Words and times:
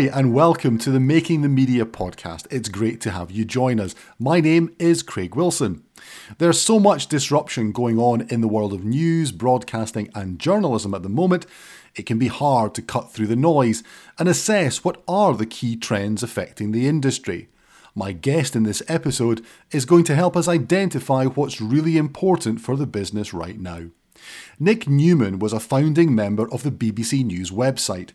Hi, 0.00 0.06
and 0.18 0.32
welcome 0.32 0.78
to 0.78 0.90
the 0.90 0.98
Making 0.98 1.42
the 1.42 1.48
Media 1.50 1.84
podcast. 1.84 2.46
It's 2.50 2.70
great 2.70 3.02
to 3.02 3.10
have 3.10 3.30
you 3.30 3.44
join 3.44 3.78
us. 3.78 3.94
My 4.18 4.40
name 4.40 4.74
is 4.78 5.02
Craig 5.02 5.34
Wilson. 5.34 5.84
There's 6.38 6.58
so 6.58 6.80
much 6.80 7.06
disruption 7.06 7.70
going 7.70 7.98
on 7.98 8.22
in 8.30 8.40
the 8.40 8.48
world 8.48 8.72
of 8.72 8.82
news, 8.82 9.30
broadcasting, 9.30 10.10
and 10.14 10.38
journalism 10.38 10.94
at 10.94 11.02
the 11.02 11.10
moment, 11.10 11.44
it 11.94 12.06
can 12.06 12.18
be 12.18 12.28
hard 12.28 12.74
to 12.76 12.82
cut 12.82 13.12
through 13.12 13.26
the 13.26 13.36
noise 13.36 13.82
and 14.18 14.26
assess 14.26 14.82
what 14.82 15.02
are 15.06 15.34
the 15.34 15.44
key 15.44 15.76
trends 15.76 16.22
affecting 16.22 16.72
the 16.72 16.88
industry. 16.88 17.50
My 17.94 18.12
guest 18.12 18.56
in 18.56 18.62
this 18.62 18.82
episode 18.88 19.44
is 19.70 19.84
going 19.84 20.04
to 20.04 20.16
help 20.16 20.34
us 20.34 20.48
identify 20.48 21.26
what's 21.26 21.60
really 21.60 21.98
important 21.98 22.62
for 22.62 22.74
the 22.74 22.86
business 22.86 23.34
right 23.34 23.60
now. 23.60 23.90
Nic 24.58 24.88
Newman 24.88 25.38
was 25.38 25.52
a 25.52 25.60
founding 25.60 26.14
member 26.14 26.50
of 26.50 26.62
the 26.62 26.70
BBC 26.70 27.22
News 27.22 27.50
website. 27.50 28.12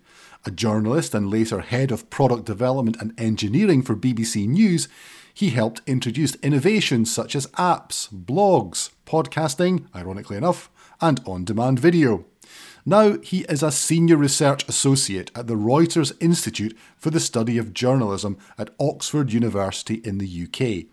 A 0.48 0.52
journalist 0.52 1.16
and 1.16 1.32
later 1.32 1.62
head 1.62 1.92
of 1.92 2.08
product 2.12 2.46
development 2.46 2.98
and 3.02 3.20
engineering 3.20 3.82
for 3.82 3.96
BBC 3.96 4.48
News, 4.48 4.88
he 5.34 5.50
helped 5.50 5.82
introduce 5.88 6.36
innovations 6.36 7.12
such 7.12 7.36
as 7.36 7.48
apps, 7.48 8.14
blogs, 8.14 8.92
podcasting, 9.08 9.88
ironically 9.96 10.38
enough, 10.38 10.70
and 11.02 11.20
on 11.26 11.46
demand 11.46 11.80
video. 11.80 12.26
Now 12.86 13.18
he 13.18 13.40
is 13.50 13.64
a 13.64 13.72
senior 13.72 14.18
research 14.18 14.70
associate 14.70 15.32
at 15.34 15.48
the 15.48 15.56
Reuters 15.56 16.16
Institute 16.22 16.78
for 16.96 17.10
the 17.10 17.20
Study 17.20 17.58
of 17.58 17.74
Journalism 17.74 18.38
at 18.60 18.70
Oxford 18.80 19.34
University 19.34 19.96
in 19.96 20.20
the 20.20 20.44
UK, 20.44 20.86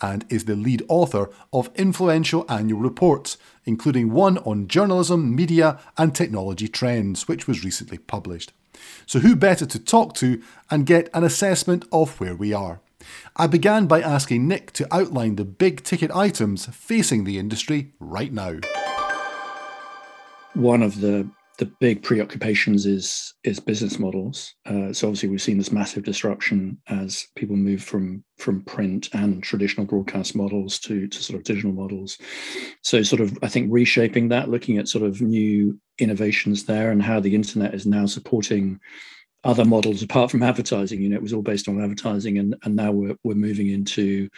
and 0.00 0.24
is 0.30 0.46
the 0.46 0.56
lead 0.56 0.82
author 0.88 1.28
of 1.52 1.70
influential 1.74 2.46
annual 2.48 2.80
reports, 2.80 3.36
including 3.66 4.12
one 4.12 4.38
on 4.38 4.66
journalism, 4.66 5.36
media, 5.36 5.78
and 5.98 6.14
technology 6.14 6.68
trends, 6.68 7.28
which 7.28 7.46
was 7.46 7.62
recently 7.62 7.98
published. 7.98 8.54
So, 9.06 9.20
who 9.20 9.36
better 9.36 9.66
to 9.66 9.78
talk 9.78 10.14
to 10.14 10.42
and 10.70 10.86
get 10.86 11.08
an 11.14 11.24
assessment 11.24 11.84
of 11.92 12.18
where 12.20 12.34
we 12.34 12.52
are? 12.52 12.80
I 13.36 13.46
began 13.46 13.86
by 13.86 14.00
asking 14.00 14.48
Nic 14.48 14.72
to 14.72 14.94
outline 14.94 15.36
the 15.36 15.44
big 15.44 15.82
ticket 15.82 16.10
items 16.10 16.66
facing 16.66 17.24
the 17.24 17.38
industry 17.38 17.92
right 18.00 18.32
now. 18.32 18.60
One 20.54 20.82
of 20.82 21.00
the 21.00 21.28
the 21.58 21.66
big 21.78 22.02
preoccupations 22.02 22.84
is 22.84 23.34
is 23.44 23.60
business 23.60 23.98
models. 23.98 24.54
Uh, 24.66 24.92
so 24.92 25.06
obviously 25.06 25.28
we've 25.28 25.42
seen 25.42 25.58
this 25.58 25.70
massive 25.70 26.02
disruption 26.02 26.78
as 26.88 27.26
people 27.36 27.56
move 27.56 27.82
from 27.82 28.24
from 28.38 28.62
print 28.64 29.08
and 29.12 29.42
traditional 29.42 29.86
broadcast 29.86 30.34
models 30.34 30.78
to 30.80 31.06
to 31.06 31.22
sort 31.22 31.38
of 31.38 31.44
digital 31.44 31.72
models. 31.72 32.18
So 32.82 33.02
sort 33.02 33.20
of 33.20 33.38
I 33.42 33.48
think 33.48 33.68
reshaping 33.70 34.28
that, 34.28 34.48
looking 34.48 34.78
at 34.78 34.88
sort 34.88 35.04
of 35.04 35.20
new 35.20 35.78
innovations 35.98 36.64
there, 36.64 36.90
and 36.90 37.02
how 37.02 37.20
the 37.20 37.34
internet 37.34 37.74
is 37.74 37.86
now 37.86 38.06
supporting 38.06 38.80
other 39.44 39.64
models 39.64 40.02
apart 40.02 40.30
from 40.30 40.42
advertising. 40.42 41.00
You 41.00 41.10
know, 41.10 41.16
it 41.16 41.22
was 41.22 41.32
all 41.32 41.42
based 41.42 41.68
on 41.68 41.82
advertising, 41.82 42.38
and 42.38 42.56
and 42.64 42.76
now 42.76 42.92
we're 42.92 43.16
we're 43.24 43.34
moving 43.34 43.68
into 43.68 44.28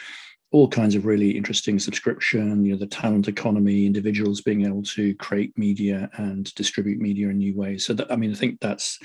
all 0.53 0.69
kinds 0.69 0.95
of 0.95 1.07
really 1.07 1.31
interesting 1.31 1.79
subscription, 1.79 2.65
you 2.65 2.73
know, 2.73 2.79
the 2.79 2.87
talent 2.87 3.29
economy, 3.29 3.84
individuals 3.84 4.41
being 4.41 4.65
able 4.65 4.83
to 4.83 5.15
create 5.17 5.57
media 5.59 6.09
and 6.15 6.55
distribute 6.55 7.01
media 7.01 7.29
in 7.29 7.39
new 7.39 7.55
ways. 7.57 7.84
So 7.84 7.95
that, 7.95 8.11
I 8.12 8.17
mean, 8.17 8.31
I 8.31 8.34
think 8.34 8.61
that's 8.61 8.99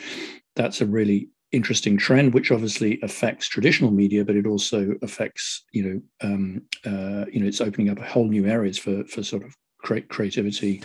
that's 0.56 0.82
a 0.82 0.86
really 0.86 1.30
interesting 1.52 1.98
trend, 1.98 2.34
which 2.34 2.52
obviously 2.52 3.00
affects 3.02 3.48
traditional 3.48 3.92
media, 3.92 4.24
but 4.24 4.36
it 4.36 4.46
also 4.46 4.94
affects, 5.02 5.66
you 5.74 5.84
know, 5.84 6.02
um, 6.30 6.62
uh, 6.86 7.26
you 7.32 7.42
know, 7.42 7.48
it's 7.48 7.62
opening 7.62 7.90
up 7.90 8.00
a 8.00 8.06
whole 8.06 8.28
new 8.28 8.46
areas 8.46 8.78
for 8.78 9.04
for 9.06 9.24
sort 9.24 9.44
of 9.44 9.56
create 9.82 10.10
creativity. 10.10 10.80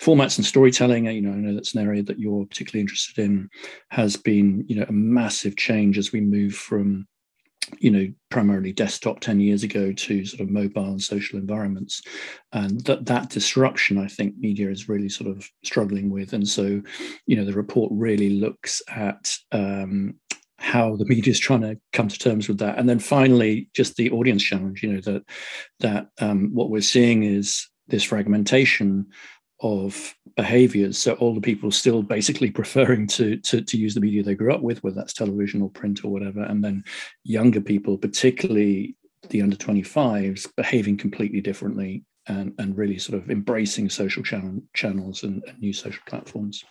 Formats 0.00 0.38
and 0.38 0.46
storytelling 0.46 1.06
you 1.06 1.20
know 1.20 1.32
i 1.32 1.36
know 1.36 1.54
that's 1.54 1.74
an 1.74 1.86
area 1.86 2.02
that 2.02 2.18
you're 2.18 2.46
particularly 2.46 2.80
interested 2.80 3.22
in 3.22 3.48
has 3.90 4.16
been 4.16 4.64
you 4.68 4.76
know 4.76 4.86
a 4.88 4.92
massive 4.92 5.56
change 5.56 5.98
as 5.98 6.12
we 6.12 6.20
move 6.20 6.54
from 6.54 7.06
you 7.78 7.90
know 7.90 8.12
primarily 8.30 8.72
desktop 8.72 9.20
10 9.20 9.40
years 9.40 9.62
ago 9.62 9.92
to 9.92 10.24
sort 10.24 10.40
of 10.40 10.50
mobile 10.50 10.84
and 10.84 11.02
social 11.02 11.38
environments. 11.38 12.02
And 12.52 12.80
that 12.84 13.06
that 13.06 13.30
disruption 13.30 13.98
i 13.98 14.06
think 14.06 14.36
media 14.38 14.70
is 14.70 14.88
really 14.88 15.08
sort 15.08 15.30
of 15.30 15.48
struggling 15.64 16.10
with. 16.10 16.32
And 16.32 16.46
so 16.46 16.82
you 17.26 17.36
know 17.36 17.44
the 17.44 17.52
report 17.52 17.92
really 17.94 18.30
looks 18.30 18.82
at 18.88 19.34
um, 19.52 20.14
how 20.58 20.96
the 20.96 21.06
media 21.06 21.32
is 21.32 21.40
trying 21.40 21.62
to 21.62 21.76
come 21.92 22.08
to 22.08 22.18
terms 22.18 22.48
with 22.48 22.58
that. 22.58 22.78
And 22.78 22.88
then 22.88 22.98
finally 22.98 23.68
just 23.74 23.96
the 23.96 24.10
audience 24.10 24.42
challenge 24.42 24.82
you 24.82 24.92
know 24.92 25.00
that 25.02 25.22
that 25.80 26.08
um, 26.20 26.50
what 26.52 26.70
we're 26.70 26.82
seeing 26.82 27.22
is 27.22 27.68
this 27.88 28.04
fragmentation 28.04 29.06
of 29.60 30.14
behaviors. 30.36 30.98
So 30.98 31.16
older 31.20 31.40
people 31.40 31.70
still 31.70 32.02
basically 32.02 32.50
preferring 32.60 33.06
to, 33.08 33.36
to, 33.38 33.62
to 33.62 33.76
use 33.76 33.94
the 33.94 34.00
media 34.00 34.22
they 34.22 34.34
grew 34.34 34.52
up 34.52 34.62
with, 34.62 34.82
whether 34.82 34.96
that's 34.96 35.12
television 35.12 35.62
or 35.62 35.70
print 35.70 36.04
or 36.04 36.10
whatever. 36.10 36.42
And 36.42 36.64
then 36.64 36.84
younger 37.24 37.60
people, 37.60 37.96
particularly 37.96 38.96
the 39.28 39.42
under 39.42 39.56
25s, 39.56 40.48
behaving 40.56 40.96
completely 40.96 41.40
differently 41.40 42.04
and, 42.26 42.52
and 42.58 42.76
really 42.76 42.98
sort 42.98 43.22
of 43.22 43.30
embracing 43.30 43.88
social 43.88 44.22
channel, 44.22 44.60
channels 44.74 45.22
and, 45.22 45.42
and 45.46 45.58
new 45.60 45.72
social 45.72 46.02
platforms. 46.06 46.64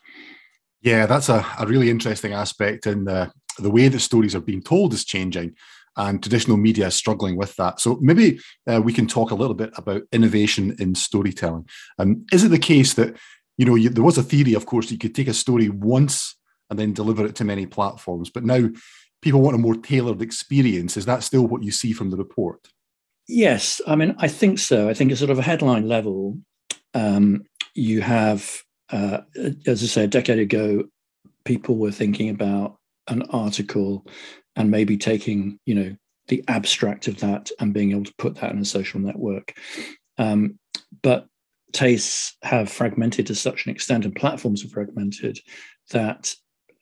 Yeah, 0.81 1.05
that's 1.05 1.29
a, 1.29 1.45
a 1.59 1.67
really 1.67 1.89
interesting 1.89 2.33
aspect 2.33 2.87
in 2.87 3.05
the, 3.05 3.31
the 3.59 3.69
way 3.69 3.87
that 3.87 3.99
stories 3.99 4.35
are 4.35 4.41
being 4.41 4.63
told 4.63 4.93
is 4.93 5.05
changing 5.05 5.55
and 5.97 6.21
traditional 6.21 6.57
media 6.57 6.87
is 6.87 6.95
struggling 6.95 7.35
with 7.35 7.55
that. 7.55 7.79
So 7.79 7.97
maybe 8.01 8.39
uh, 8.67 8.81
we 8.81 8.93
can 8.93 9.07
talk 9.07 9.31
a 9.31 9.35
little 9.35 9.53
bit 9.53 9.71
about 9.75 10.03
innovation 10.11 10.75
in 10.79 10.95
storytelling. 10.95 11.67
Um, 11.99 12.25
is 12.31 12.43
it 12.43 12.49
the 12.49 12.59
case 12.59 12.93
that 12.95 13.17
you 13.57 13.65
know 13.65 13.75
you, 13.75 13.89
there 13.89 14.03
was 14.03 14.17
a 14.17 14.23
theory, 14.23 14.53
of 14.53 14.65
course, 14.65 14.87
that 14.87 14.93
you 14.93 14.99
could 14.99 15.15
take 15.15 15.27
a 15.27 15.33
story 15.33 15.69
once 15.69 16.35
and 16.69 16.79
then 16.79 16.93
deliver 16.93 17.25
it 17.25 17.35
to 17.35 17.43
many 17.43 17.65
platforms, 17.65 18.29
but 18.29 18.45
now 18.45 18.69
people 19.21 19.41
want 19.41 19.55
a 19.55 19.59
more 19.59 19.75
tailored 19.75 20.21
experience. 20.21 20.97
Is 20.97 21.05
that 21.05 21.23
still 21.23 21.45
what 21.45 21.63
you 21.63 21.71
see 21.71 21.93
from 21.93 22.09
the 22.09 22.17
report? 22.17 22.69
Yes, 23.27 23.81
I 23.85 23.95
mean 23.95 24.15
I 24.17 24.27
think 24.27 24.59
so. 24.59 24.89
I 24.89 24.93
think 24.93 25.11
at 25.11 25.17
sort 25.17 25.31
of 25.31 25.39
a 25.39 25.43
headline 25.43 25.87
level, 25.87 26.39
um, 26.93 27.43
you 27.73 28.01
have, 28.01 28.63
uh, 28.89 29.19
as 29.65 29.83
I 29.83 29.87
say, 29.87 30.03
a 30.05 30.07
decade 30.07 30.39
ago, 30.39 30.85
people 31.45 31.77
were 31.77 31.91
thinking 31.91 32.29
about 32.29 32.77
an 33.11 33.21
article 33.29 34.05
and 34.55 34.71
maybe 34.71 34.97
taking 34.97 35.59
you 35.65 35.75
know 35.75 35.95
the 36.27 36.43
abstract 36.47 37.07
of 37.07 37.19
that 37.19 37.51
and 37.59 37.73
being 37.73 37.91
able 37.91 38.03
to 38.03 38.15
put 38.17 38.35
that 38.35 38.51
in 38.51 38.59
a 38.59 38.65
social 38.65 38.99
network 38.99 39.53
um, 40.17 40.57
but 41.03 41.27
tastes 41.73 42.35
have 42.41 42.69
fragmented 42.69 43.27
to 43.27 43.35
such 43.35 43.65
an 43.65 43.71
extent 43.71 44.05
and 44.05 44.15
platforms 44.15 44.61
have 44.61 44.71
fragmented 44.71 45.39
that 45.91 46.33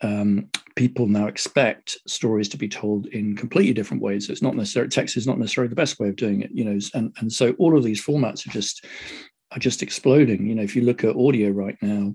um, 0.01 0.49
people 0.75 1.07
now 1.07 1.27
expect 1.27 1.97
stories 2.07 2.47
to 2.49 2.57
be 2.57 2.69
told 2.69 3.07
in 3.07 3.35
completely 3.35 3.73
different 3.73 4.01
ways. 4.01 4.27
So 4.27 4.31
it's 4.31 4.41
not 4.41 4.55
necessarily 4.55 4.89
text 4.89 5.17
is 5.17 5.27
not 5.27 5.37
necessarily 5.37 5.69
the 5.69 5.75
best 5.75 5.99
way 5.99 6.07
of 6.07 6.15
doing 6.15 6.41
it, 6.41 6.51
you 6.53 6.63
know. 6.63 6.79
And 6.93 7.13
and 7.19 7.31
so 7.31 7.51
all 7.59 7.77
of 7.77 7.83
these 7.83 8.03
formats 8.03 8.47
are 8.47 8.51
just 8.51 8.85
are 9.51 9.59
just 9.59 9.83
exploding. 9.83 10.47
You 10.47 10.55
know, 10.55 10.63
if 10.63 10.75
you 10.75 10.83
look 10.83 11.03
at 11.03 11.15
audio 11.15 11.49
right 11.49 11.77
now, 11.81 12.13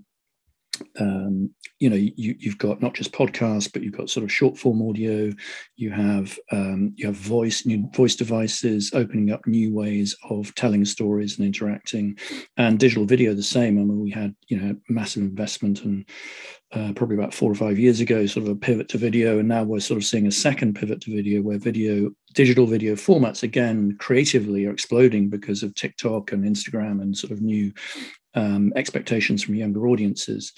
um, 0.99 1.51
you 1.79 1.91
know 1.91 1.97
you, 1.97 2.35
you've 2.39 2.59
got 2.59 2.81
not 2.81 2.95
just 2.95 3.13
podcasts 3.13 3.73
but 3.73 3.83
you've 3.83 3.97
got 3.97 4.11
sort 4.11 4.25
of 4.25 4.33
short 4.33 4.57
form 4.59 4.83
audio. 4.89 5.31
You 5.77 5.91
have 5.91 6.39
um, 6.53 6.93
you 6.97 7.07
have 7.07 7.17
voice 7.17 7.67
new 7.67 7.89
voice 7.95 8.17
devices 8.17 8.91
opening 8.95 9.31
up 9.31 9.47
new 9.47 9.73
ways 9.75 10.17
of 10.31 10.55
telling 10.55 10.85
stories 10.85 11.39
and 11.39 11.47
interacting. 11.47 12.19
And 12.57 12.79
digital 12.79 13.05
video 13.05 13.35
the 13.35 13.43
same. 13.43 13.79
I 13.79 13.83
mean 13.83 14.01
we 14.01 14.11
had 14.11 14.35
you 14.49 14.59
know 14.59 14.77
massive 14.89 15.23
investment 15.23 15.85
and 15.85 16.09
uh, 16.73 16.93
probably 16.95 17.17
about 17.17 17.35
four 17.35 17.51
or 17.51 17.55
five 17.55 17.79
years 17.79 18.01
ago 18.01 18.27
sort 18.27 18.47
of 18.47 18.53
a 18.53 18.57
pivot 18.57 18.89
to 18.89 18.99
video. 18.99 19.39
And 19.39 19.49
now 19.49 19.63
we're 19.63 19.81
sort 19.81 19.99
of 19.99 20.05
seeing 20.05 20.27
a 20.27 20.33
second 20.33 20.75
pivot 20.75 21.01
to 21.03 21.15
video 21.15 21.41
where 21.43 21.59
video 21.59 22.11
digital 22.35 22.67
video 22.67 22.95
formats 22.95 23.43
again 23.43 23.97
creatively 23.99 24.67
are 24.67 24.73
exploding 24.73 25.29
because 25.29 25.63
of 25.63 25.73
tiktok 25.75 26.33
and 26.33 26.45
instagram 26.45 27.01
and 27.01 27.17
sort 27.17 27.31
of 27.33 27.41
new 27.41 27.73
um, 28.35 28.73
expectations 28.77 29.43
from 29.43 29.55
younger 29.55 29.87
audiences. 29.87 30.53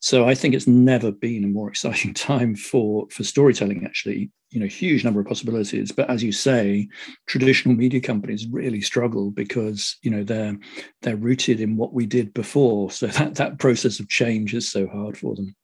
So 0.00 0.26
I 0.26 0.34
think 0.34 0.54
it's 0.54 0.66
never 0.66 1.12
been 1.12 1.44
a 1.44 1.48
more 1.48 1.68
exciting 1.70 2.14
time 2.14 2.54
for 2.54 3.06
for 3.10 3.24
storytelling. 3.24 3.84
Actually, 3.84 4.30
you 4.50 4.60
know, 4.60 4.66
huge 4.66 5.04
number 5.04 5.20
of 5.20 5.26
possibilities. 5.26 5.92
But 5.92 6.10
as 6.10 6.22
you 6.22 6.32
say, 6.32 6.88
traditional 7.26 7.74
media 7.74 8.00
companies 8.00 8.46
really 8.48 8.80
struggle 8.80 9.30
because 9.30 9.96
you 10.02 10.10
know 10.10 10.24
they're 10.24 10.58
they're 11.02 11.16
rooted 11.16 11.60
in 11.60 11.76
what 11.76 11.92
we 11.92 12.06
did 12.06 12.34
before. 12.34 12.90
So 12.90 13.06
that 13.08 13.36
that 13.36 13.58
process 13.58 14.00
of 14.00 14.08
change 14.08 14.54
is 14.54 14.70
so 14.70 14.86
hard 14.88 15.16
for 15.16 15.34
them. 15.34 15.54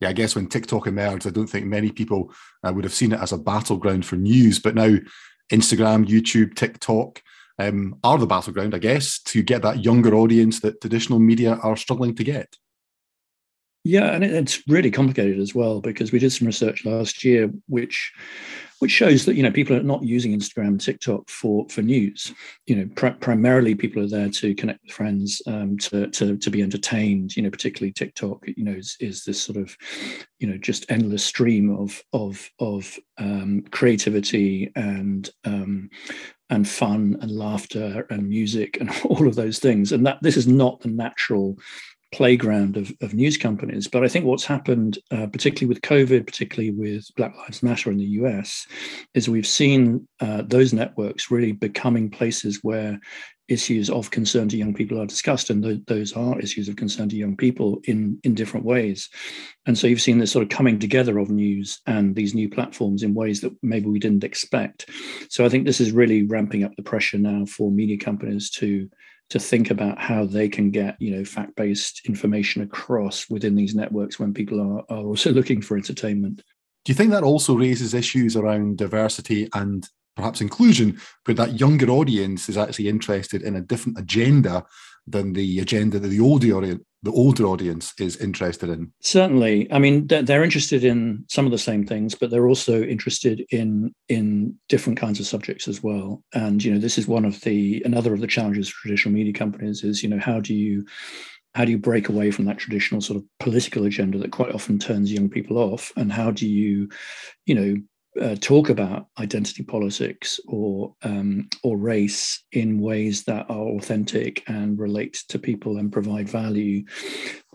Yeah, 0.00 0.08
I 0.08 0.12
guess 0.12 0.34
when 0.34 0.48
TikTok 0.48 0.86
emerged, 0.86 1.26
I 1.26 1.30
don't 1.30 1.46
think 1.46 1.66
many 1.66 1.90
people 1.90 2.32
uh, 2.62 2.72
would 2.72 2.84
have 2.84 2.92
seen 2.92 3.12
it 3.12 3.20
as 3.20 3.32
a 3.32 3.38
battleground 3.38 4.04
for 4.04 4.16
news. 4.16 4.58
But 4.58 4.74
now, 4.74 4.96
Instagram, 5.52 6.06
YouTube, 6.06 6.56
TikTok 6.56 7.22
um, 7.58 7.98
are 8.02 8.18
the 8.18 8.26
battleground, 8.26 8.74
I 8.74 8.78
guess, 8.78 9.20
to 9.24 9.42
get 9.42 9.62
that 9.62 9.84
younger 9.84 10.14
audience 10.14 10.60
that 10.60 10.80
traditional 10.80 11.18
media 11.18 11.54
are 11.62 11.76
struggling 11.76 12.14
to 12.16 12.24
get. 12.24 12.56
Yeah, 13.86 14.14
and 14.14 14.24
it's 14.24 14.62
really 14.66 14.90
complicated 14.90 15.38
as 15.38 15.54
well 15.54 15.82
because 15.82 16.10
we 16.10 16.18
did 16.18 16.32
some 16.32 16.46
research 16.46 16.86
last 16.86 17.22
year, 17.22 17.50
which 17.68 18.12
which 18.78 18.90
shows 18.90 19.24
that 19.24 19.34
you 19.34 19.42
know 19.42 19.50
people 19.50 19.76
are 19.76 19.82
not 19.82 20.02
using 20.02 20.32
Instagram 20.32 20.82
TikTok 20.82 21.28
for 21.28 21.68
for 21.68 21.82
news. 21.82 22.32
You 22.66 22.76
know, 22.76 22.90
pr- 22.96 23.20
primarily 23.20 23.74
people 23.74 24.02
are 24.02 24.08
there 24.08 24.30
to 24.30 24.54
connect 24.54 24.82
with 24.84 24.92
friends, 24.92 25.42
um, 25.46 25.76
to 25.78 26.08
to 26.08 26.38
to 26.38 26.50
be 26.50 26.62
entertained. 26.62 27.36
You 27.36 27.42
know, 27.42 27.50
particularly 27.50 27.92
TikTok. 27.92 28.44
You 28.46 28.64
know, 28.64 28.72
is, 28.72 28.96
is 29.00 29.22
this 29.24 29.42
sort 29.42 29.58
of 29.58 29.76
you 30.38 30.48
know 30.48 30.56
just 30.56 30.90
endless 30.90 31.22
stream 31.22 31.68
of 31.76 32.02
of 32.14 32.50
of 32.60 32.98
um, 33.18 33.64
creativity 33.70 34.72
and 34.76 35.28
um, 35.44 35.90
and 36.50 36.68
fun 36.68 37.18
and 37.20 37.30
laughter 37.30 38.06
and 38.10 38.28
music 38.28 38.78
and 38.80 38.90
all 39.04 39.28
of 39.28 39.34
those 39.34 39.58
things. 39.58 39.92
And 39.92 40.06
that 40.06 40.22
this 40.22 40.36
is 40.38 40.46
not 40.46 40.80
the 40.80 40.88
natural 40.88 41.58
playground 42.14 42.76
of, 42.76 42.92
of 43.02 43.12
news 43.12 43.36
companies. 43.36 43.88
But 43.88 44.04
I 44.04 44.08
think 44.08 44.24
what's 44.24 44.44
happened, 44.44 44.98
uh, 45.10 45.26
particularly 45.26 45.66
with 45.66 45.82
COVID, 45.82 46.24
particularly 46.24 46.70
with 46.70 47.04
Black 47.16 47.36
Lives 47.36 47.60
Matter 47.60 47.90
in 47.90 47.98
the 47.98 48.04
US, 48.22 48.68
is 49.14 49.28
we've 49.28 49.46
seen 49.46 50.06
uh, 50.20 50.42
those 50.46 50.72
networks 50.72 51.32
really 51.32 51.50
becoming 51.50 52.08
places 52.08 52.60
where 52.62 53.00
issues 53.48 53.90
of 53.90 54.12
concern 54.12 54.48
to 54.48 54.56
young 54.56 54.72
people 54.72 54.98
are 54.98 55.06
discussed 55.06 55.50
and 55.50 55.62
th- 55.62 55.80
those 55.86 56.12
are 56.14 56.38
issues 56.38 56.68
of 56.68 56.76
concern 56.76 57.08
to 57.08 57.16
young 57.16 57.36
people 57.36 57.78
in 57.84 58.18
in 58.24 58.34
different 58.34 58.64
ways 58.64 59.10
and 59.66 59.76
so 59.76 59.86
you've 59.86 60.00
seen 60.00 60.16
this 60.16 60.32
sort 60.32 60.42
of 60.42 60.48
coming 60.48 60.78
together 60.78 61.18
of 61.18 61.28
news 61.28 61.82
and 61.86 62.16
these 62.16 62.34
new 62.34 62.48
platforms 62.48 63.02
in 63.02 63.12
ways 63.12 63.42
that 63.42 63.52
maybe 63.62 63.86
we 63.86 63.98
didn't 63.98 64.24
expect 64.24 64.88
so 65.28 65.44
i 65.44 65.48
think 65.50 65.66
this 65.66 65.78
is 65.78 65.92
really 65.92 66.22
ramping 66.22 66.64
up 66.64 66.74
the 66.76 66.82
pressure 66.82 67.18
now 67.18 67.44
for 67.44 67.70
media 67.70 67.98
companies 67.98 68.48
to 68.48 68.88
to 69.30 69.38
think 69.38 69.70
about 69.70 69.98
how 69.98 70.24
they 70.24 70.48
can 70.48 70.70
get 70.70 70.96
you 71.00 71.16
know 71.16 71.24
fact-based 71.24 72.02
information 72.06 72.62
across 72.62 73.28
within 73.30 73.54
these 73.54 73.74
networks 73.74 74.18
when 74.18 74.34
people 74.34 74.60
are, 74.60 74.84
are 74.94 75.04
also 75.04 75.32
looking 75.32 75.60
for 75.60 75.76
entertainment. 75.76 76.42
Do 76.84 76.92
you 76.92 76.94
think 76.94 77.10
that 77.12 77.22
also 77.22 77.54
raises 77.56 77.94
issues 77.94 78.36
around 78.36 78.76
diversity 78.76 79.48
and 79.54 79.88
perhaps 80.16 80.40
inclusion 80.40 80.98
where 81.24 81.34
that 81.34 81.60
younger 81.60 81.90
audience 81.90 82.48
is 82.48 82.56
actually 82.56 82.88
interested 82.88 83.42
in 83.42 83.56
a 83.56 83.60
different 83.60 83.98
agenda 83.98 84.64
than 85.06 85.32
the 85.32 85.60
agenda 85.60 85.98
that 85.98 86.08
the 86.08 86.20
older 86.20 86.78
the 87.02 87.12
older 87.12 87.44
audience 87.44 87.92
is 88.00 88.16
interested 88.16 88.70
in. 88.70 88.90
Certainly, 89.00 89.70
I 89.70 89.78
mean 89.78 90.06
they're 90.06 90.42
interested 90.42 90.84
in 90.84 91.24
some 91.28 91.44
of 91.44 91.52
the 91.52 91.58
same 91.58 91.86
things, 91.86 92.14
but 92.14 92.30
they're 92.30 92.48
also 92.48 92.82
interested 92.82 93.44
in 93.50 93.94
in 94.08 94.54
different 94.70 94.98
kinds 94.98 95.20
of 95.20 95.26
subjects 95.26 95.68
as 95.68 95.82
well. 95.82 96.22
And 96.32 96.64
you 96.64 96.72
know, 96.72 96.80
this 96.80 96.96
is 96.96 97.06
one 97.06 97.26
of 97.26 97.40
the 97.42 97.82
another 97.84 98.14
of 98.14 98.20
the 98.20 98.26
challenges 98.26 98.70
for 98.70 98.80
traditional 98.80 99.14
media 99.14 99.34
companies 99.34 99.84
is 99.84 100.02
you 100.02 100.08
know 100.08 100.18
how 100.18 100.40
do 100.40 100.54
you 100.54 100.86
how 101.54 101.64
do 101.64 101.70
you 101.70 101.78
break 101.78 102.08
away 102.08 102.30
from 102.30 102.46
that 102.46 102.58
traditional 102.58 103.00
sort 103.00 103.18
of 103.18 103.24
political 103.38 103.84
agenda 103.84 104.18
that 104.18 104.32
quite 104.32 104.54
often 104.54 104.78
turns 104.78 105.12
young 105.12 105.28
people 105.28 105.58
off 105.58 105.92
and 105.96 106.10
how 106.10 106.30
do 106.30 106.48
you 106.48 106.88
you 107.44 107.54
know 107.54 107.76
uh, 108.20 108.36
talk 108.40 108.68
about 108.68 109.06
identity 109.18 109.62
politics 109.62 110.38
or 110.46 110.94
um, 111.02 111.48
or 111.62 111.76
race 111.76 112.44
in 112.52 112.80
ways 112.80 113.24
that 113.24 113.46
are 113.48 113.68
authentic 113.68 114.42
and 114.48 114.78
relate 114.78 115.24
to 115.28 115.38
people 115.38 115.78
and 115.78 115.92
provide 115.92 116.28
value. 116.28 116.84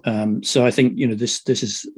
Um, 0.06 0.44
so 0.44 0.66
I 0.66 0.72
think 0.72 0.98
you 0.98 1.08
know 1.08 1.16
this 1.16 1.44
this 1.44 1.64
is 1.64 1.90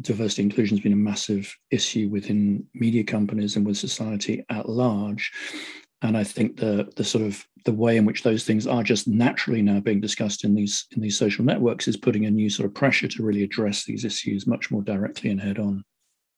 diversity 0.00 0.42
inclusion 0.42 0.76
has 0.76 0.82
been 0.82 0.92
a 0.92 0.96
massive 0.96 1.54
issue 1.70 2.08
within 2.08 2.66
media 2.74 3.04
companies 3.04 3.56
and 3.56 3.66
with 3.66 3.78
society 3.78 4.44
at 4.50 4.68
large. 4.68 5.30
And 6.02 6.16
I 6.16 6.24
think 6.24 6.58
the 6.58 6.90
the 6.96 7.04
sort 7.04 7.24
of 7.24 7.44
the 7.64 7.72
way 7.72 7.96
in 7.96 8.06
which 8.06 8.22
those 8.22 8.44
things 8.44 8.66
are 8.66 8.82
just 8.82 9.06
naturally 9.06 9.62
now 9.62 9.80
being 9.80 10.00
discussed 10.00 10.44
in 10.44 10.54
these 10.54 10.86
in 10.92 11.02
these 11.02 11.18
social 11.18 11.44
networks 11.44 11.88
is 11.88 11.96
putting 11.96 12.26
a 12.26 12.30
new 12.30 12.50
sort 12.50 12.66
of 12.66 12.74
pressure 12.74 13.08
to 13.08 13.22
really 13.22 13.42
address 13.42 13.84
these 13.84 14.04
issues 14.04 14.46
much 14.46 14.70
more 14.70 14.82
directly 14.82 15.30
and 15.30 15.40
head 15.40 15.58
on. 15.58 15.84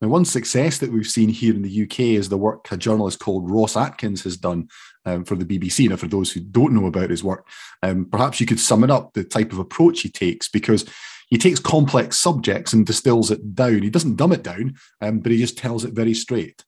Now, 0.03 0.09
one 0.09 0.25
success 0.25 0.79
that 0.79 0.91
we've 0.91 1.07
seen 1.07 1.29
here 1.29 1.55
in 1.55 1.63
the 1.63 1.83
UK 1.85 2.01
is 2.01 2.29
the 2.29 2.37
work 2.37 2.67
a 2.73 2.77
journalist 2.77 3.21
called 3.21 3.49
Ros 3.49 3.77
Atkins 3.77 4.25
has 4.25 4.37
done 4.37 4.69
um, 5.07 5.25
for 5.25 5.37
the 5.37 5.45
BBC. 5.45 5.89
Now, 5.89 5.95
for 5.95 6.09
those 6.09 6.33
who 6.33 6.41
don't 6.41 6.73
know 6.73 6.87
about 6.87 7.11
his 7.11 7.23
work, 7.23 7.47
um, 7.85 8.07
perhaps 8.11 8.41
you 8.41 8.47
could 8.47 8.59
sum 8.59 8.83
it 8.83 8.91
up 8.91 9.13
the 9.13 9.23
type 9.23 9.53
of 9.53 9.61
approach 9.61 10.01
he 10.01 10.09
takes 10.09 10.49
because 10.49 10.85
he 11.29 11.39
takes 11.39 11.61
complex 11.61 12.19
subjects 12.19 12.73
and 12.73 12.85
distills 12.85 13.31
it 13.31 13.55
down. 13.55 13.83
He 13.83 13.91
doesn't 13.91 14.17
dumb 14.17 14.33
it 14.33 14.43
down, 14.43 14.75
um, 15.01 15.21
but 15.21 15.31
he 15.31 15.39
just 15.39 15.57
tells 15.57 15.85
it 15.85 15.95
very 15.95 16.15
straight. 16.15 16.65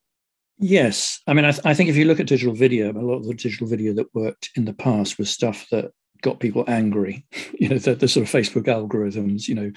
Yes, 0.61 1.21
I 1.27 1.35
mean, 1.35 1.45
I, 1.45 1.51
th- 1.51 1.67
I, 1.67 1.75
think 1.75 1.91
if 1.91 1.97
you 1.97 2.05
look 2.05 2.21
at 2.21 2.29
digital 2.29 2.55
video, 2.55 2.93
a 2.93 3.03
lot 3.03 3.17
of 3.17 3.27
the 3.27 3.35
digital 3.35 3.67
video 3.67 3.93
that 3.95 4.15
worked 4.15 4.51
in 4.55 4.65
the 4.65 4.73
past 4.73 5.19
was 5.19 5.29
stuff 5.29 5.67
that 5.73 5.91
got 6.25 6.41
people 6.41 6.65
angry. 6.67 7.25
You 7.57 7.69
know, 7.69 7.79
the, 7.79 7.95
the 7.95 8.09
sort 8.09 8.27
of 8.27 8.33
Facebook 8.33 8.65
algorithms, 8.65 9.47
you 9.49 9.55
know, 9.55 9.71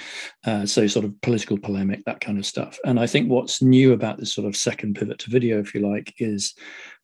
uh, 0.46 0.66
so 0.66 0.88
sort 0.88 1.06
of 1.06 1.22
political 1.22 1.58
polemic, 1.58 2.04
that 2.06 2.20
kind 2.20 2.38
of 2.38 2.46
stuff. 2.46 2.80
And 2.84 3.00
I 3.00 3.06
think 3.08 3.30
what's 3.30 3.62
new 3.62 3.94
about 3.94 4.18
this 4.18 4.34
sort 4.34 4.48
of 4.48 4.58
second 4.58 4.96
pivot 4.96 5.20
to 5.20 5.30
video, 5.30 5.60
if 5.60 5.74
you 5.74 5.88
like, 5.88 6.14
is 6.18 6.54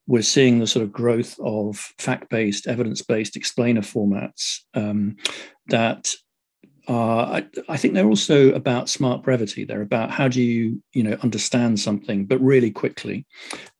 we're 0.06 0.20
seeing 0.20 0.58
the 0.58 0.66
sort 0.66 0.82
of 0.82 0.92
growth 0.92 1.38
of 1.42 1.76
fact-based, 1.98 2.66
evidence-based 2.66 3.36
explainer 3.36 3.80
formats 3.80 4.58
um, 4.74 5.16
that 5.68 6.12
are, 6.88 7.36
I, 7.36 7.46
I, 7.68 7.76
think 7.78 7.94
they're 7.94 8.04
also 8.04 8.52
about 8.52 8.90
smart 8.90 9.22
brevity. 9.22 9.64
They're 9.64 9.80
about 9.80 10.10
how 10.10 10.28
do 10.28 10.42
you, 10.42 10.82
you 10.92 11.04
know, 11.04 11.16
understand 11.22 11.80
something, 11.80 12.26
but 12.26 12.40
really 12.40 12.72
quickly. 12.72 13.26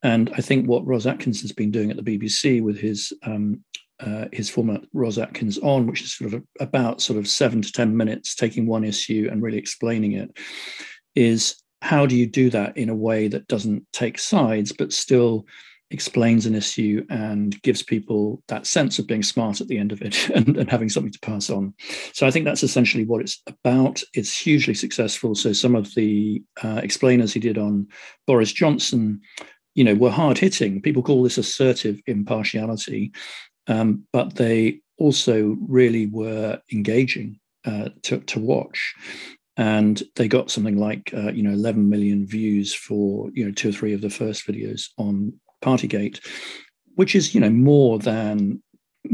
And 0.02 0.31
I 0.34 0.40
think 0.40 0.66
what 0.66 0.87
Ros 0.87 1.06
Atkins 1.06 1.43
has 1.43 1.52
been 1.52 1.72
doing 1.72 1.90
at 1.90 2.02
the 2.02 2.19
BBC 2.19 2.62
with 2.62 2.78
his 2.78 3.12
um, 3.25 3.62
uh, 4.00 4.26
his 4.32 4.50
former 4.50 4.81
Ros 4.93 5.19
Atkins 5.19 5.58
on, 5.58 5.87
which 5.87 6.02
is 6.02 6.17
sort 6.17 6.35
of 6.35 6.43
about 6.61 7.00
sort 7.00 7.19
of 7.19 7.29
seven 7.29 7.62
to 7.62 7.73
10 7.73 7.96
minutes, 7.96 8.35
taking 8.35 8.67
one 8.67 8.85
issue 8.85 9.29
and 9.31 9.43
really 9.43 9.58
explaining 9.58 10.12
it, 10.12 10.37
is 11.14 11.62
how 11.81 12.06
do 12.06 12.17
you 12.17 12.26
do 12.26 12.50
that 12.50 12.76
in 12.76 12.88
a 12.88 12.94
way 12.94 13.29
that 13.29 13.46
doesn't 13.46 13.87
take 13.93 14.19
sides, 14.19 14.73
but 14.73 14.93
still 14.93 15.46
explains 15.91 16.44
an 16.46 16.55
issue 16.55 17.06
and 17.11 17.61
gives 17.62 17.82
people 17.82 18.43
that 18.49 18.67
sense 18.67 18.99
of 18.99 19.06
being 19.06 19.23
smart 19.23 19.61
at 19.61 19.69
the 19.69 19.79
end 19.79 19.93
of 19.93 20.02
it 20.02 20.29
and, 20.35 20.56
and 20.56 20.70
having 20.70 20.88
something 20.88 21.12
to 21.12 21.20
pass 21.20 21.50
on. 21.50 21.73
So 22.12 22.26
I 22.26 22.31
think 22.31 22.47
that's 22.47 22.62
essentially 22.64 23.05
what 23.05 23.20
it's 23.20 23.40
about. 23.47 24.02
It's 24.12 24.37
hugely 24.37 24.75
successful. 24.75 25.35
So 25.35 25.52
some 25.52 25.76
of 25.76 25.94
the 25.94 26.43
uh, 26.62 26.81
explainers 26.82 27.32
he 27.32 27.40
did 27.40 27.58
on 27.58 27.87
Boris 28.26 28.52
Johnson 28.52 29.20
you 29.75 29.82
know, 29.82 29.94
were 29.94 30.11
hard 30.11 30.38
hitting. 30.38 30.81
People 30.81 31.02
call 31.02 31.23
this 31.23 31.38
assertive 31.38 32.00
impartiality 32.06 33.12
um, 33.66 34.06
but 34.12 34.37
they 34.37 34.81
also 34.99 35.56
really 35.69 36.06
were 36.06 36.61
engaging 36.72 37.38
uh, 37.64 37.90
to, 38.02 38.19
to 38.20 38.40
watch. 38.40 38.94
And 39.56 40.02
they 40.16 40.26
got 40.26 40.50
something 40.50 40.76
like 40.76 41.12
uh, 41.14 41.30
you 41.30 41.42
know 41.42 41.52
11 41.52 41.88
million 41.88 42.26
views 42.26 42.75
for 42.75 43.30
you 43.35 43.44
know 43.44 43.52
two 43.52 43.68
or 43.68 43.73
three 43.73 43.92
of 43.92 44.00
the 44.00 44.11
first 44.11 44.47
videos 44.47 44.88
on 44.99 45.33
Partygate, 45.62 46.21
which 46.97 47.14
is 47.14 47.35
you 47.35 47.40
know 47.40 47.50
more 47.50 48.00
than 48.00 48.61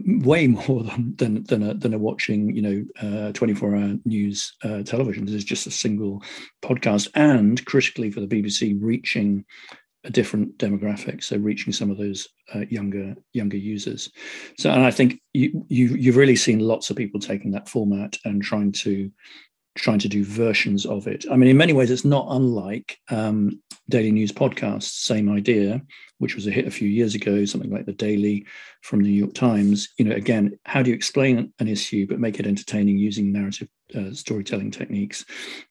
way 0.07 0.47
more 0.47 0.83
than 0.85 1.15
than 1.17 1.45
than 1.45 1.63
a, 1.63 1.75
than 1.75 1.95
a 1.95 1.99
watching 1.99 2.55
you 2.55 2.63
know 2.63 3.29
uh, 3.29 3.33
24 3.33 3.77
hour 3.77 3.95
news 4.05 4.55
uh, 4.65 4.83
television. 4.83 5.27
This 5.27 5.35
is 5.35 5.45
just 5.45 5.67
a 5.67 5.71
single 5.71 6.23
podcast, 6.63 7.09
and 7.15 7.63
critically 7.67 8.11
for 8.11 8.21
the 8.21 8.27
BBC, 8.27 8.79
reaching 8.81 9.45
a 10.05 10.11
different 10.11 10.57
demographic, 10.59 11.23
so 11.23 11.37
reaching 11.37 11.73
some 11.73 11.91
of 11.91 11.99
those 11.99 12.29
uh, 12.55 12.65
younger 12.71 13.15
younger 13.33 13.57
users. 13.57 14.11
So, 14.59 14.71
and 14.71 14.83
I 14.83 14.91
think 14.91 15.21
you, 15.33 15.65
you 15.69 15.89
you've 15.89 16.17
really 16.17 16.37
seen 16.37 16.61
lots 16.61 16.91
of 16.91 16.97
people 16.97 17.21
taking 17.21 17.51
that 17.53 17.69
format 17.69 18.17
and 18.25 18.43
trying 18.43 18.73
to 18.73 19.11
trying 19.77 19.99
to 20.01 20.09
do 20.09 20.25
versions 20.25 20.85
of 20.85 21.07
it. 21.07 21.25
I 21.31 21.37
mean, 21.37 21.49
in 21.49 21.57
many 21.57 21.73
ways, 21.73 21.91
it's 21.91 22.05
not 22.05 22.27
unlike 22.31 22.99
um, 23.11 23.61
daily 23.89 24.11
news 24.11 24.33
podcasts. 24.33 25.03
Same 25.03 25.31
idea, 25.31 25.81
which 26.19 26.35
was 26.35 26.47
a 26.47 26.51
hit 26.51 26.67
a 26.67 26.73
few 26.73 26.89
years 26.89 27.15
ago, 27.15 27.45
something 27.45 27.71
like 27.71 27.87
the 27.87 27.93
Daily 27.93 28.47
from 28.83 29.01
the 29.03 29.09
New 29.09 29.19
York 29.19 29.35
Times. 29.35 29.89
You 29.99 30.07
know, 30.07 30.15
again, 30.17 30.59
how 30.65 30.83
do 30.83 30.91
you 30.91 30.97
explain 30.97 31.53
an 31.59 31.69
issue 31.69 32.07
but 32.07 32.21
make 32.21 32.41
it 32.41 32.47
entertaining 32.47 32.99
using 32.99 33.33
narrative 33.33 33.69
uh, 33.95 34.13
storytelling 34.13 34.71
techniques? 34.71 35.25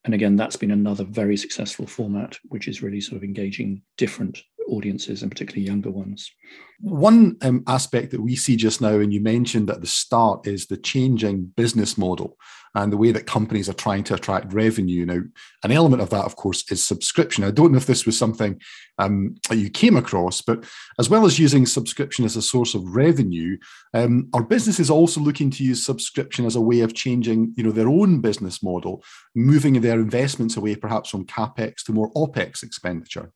And 0.05 0.13
again, 0.13 0.35
that's 0.35 0.55
been 0.55 0.71
another 0.71 1.03
very 1.03 1.37
successful 1.37 1.87
format, 1.87 2.37
which 2.49 2.67
is 2.67 2.81
really 2.81 3.01
sort 3.01 3.17
of 3.17 3.23
engaging 3.23 3.81
different 3.97 4.39
audiences 4.69 5.21
and 5.21 5.31
particularly 5.31 5.65
younger 5.65 5.91
ones. 5.91 6.31
One 6.81 7.37
um, 7.41 7.63
aspect 7.67 8.11
that 8.11 8.21
we 8.21 8.35
see 8.35 8.55
just 8.55 8.79
now, 8.79 8.99
and 8.99 9.13
you 9.13 9.19
mentioned 9.19 9.69
at 9.69 9.81
the 9.81 9.87
start, 9.87 10.47
is 10.47 10.67
the 10.67 10.77
changing 10.77 11.51
business 11.55 11.97
model 11.97 12.37
and 12.75 12.93
the 12.93 12.97
way 12.97 13.11
that 13.11 13.25
companies 13.25 13.67
are 13.67 13.73
trying 13.73 14.03
to 14.05 14.13
attract 14.13 14.53
revenue. 14.53 15.05
Now, 15.05 15.21
an 15.63 15.71
element 15.71 16.01
of 16.01 16.11
that, 16.11 16.25
of 16.25 16.35
course, 16.35 16.63
is 16.71 16.83
subscription. 16.83 17.43
I 17.43 17.51
don't 17.51 17.71
know 17.71 17.77
if 17.77 17.87
this 17.87 18.05
was 18.05 18.17
something 18.17 18.61
um, 18.99 19.35
that 19.49 19.57
you 19.57 19.69
came 19.69 19.97
across, 19.97 20.41
but 20.41 20.65
as 20.99 21.09
well 21.09 21.25
as 21.25 21.39
using 21.39 21.65
subscription 21.65 22.25
as 22.25 22.35
a 22.35 22.41
source 22.41 22.75
of 22.75 22.95
revenue, 22.95 23.57
um, 23.93 24.29
are 24.33 24.43
businesses 24.43 24.89
also 24.89 25.19
looking 25.19 25.49
to 25.51 25.63
use 25.63 25.85
subscription 25.85 26.45
as 26.45 26.55
a 26.55 26.61
way 26.61 26.81
of 26.81 26.93
changing, 26.93 27.53
you 27.57 27.63
know, 27.63 27.71
their 27.71 27.89
own 27.89 28.21
business 28.21 28.61
model, 28.61 29.03
moving 29.35 29.81
their 29.81 29.99
investments 29.99 30.55
away 30.55 30.75
perhaps 30.75 31.09
from 31.09 31.25
capex 31.25 31.83
to 31.83 31.91
more 31.91 32.11
opex 32.13 32.63
expenditure? 32.63 33.33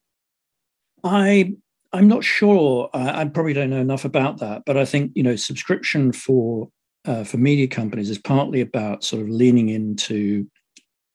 I 1.03 1.53
I'm 1.91 2.07
not 2.07 2.23
sure. 2.23 2.89
I, 2.93 3.21
I, 3.21 3.25
probably 3.25 3.53
don't 3.53 3.69
know 3.69 3.79
enough 3.79 4.03
about 4.03 4.39
that, 4.39 4.63
but 4.65 4.77
I 4.77 4.85
think 4.85 5.11
you 5.15 5.23
know 5.23 5.35
subscription 5.35 6.11
for 6.11 6.69
uh, 7.05 7.23
for 7.23 7.37
media 7.37 7.67
companies 7.67 8.09
is 8.09 8.17
partly 8.17 8.61
about 8.61 9.03
sort 9.03 9.21
of 9.21 9.29
leaning 9.29 9.69
into 9.69 10.47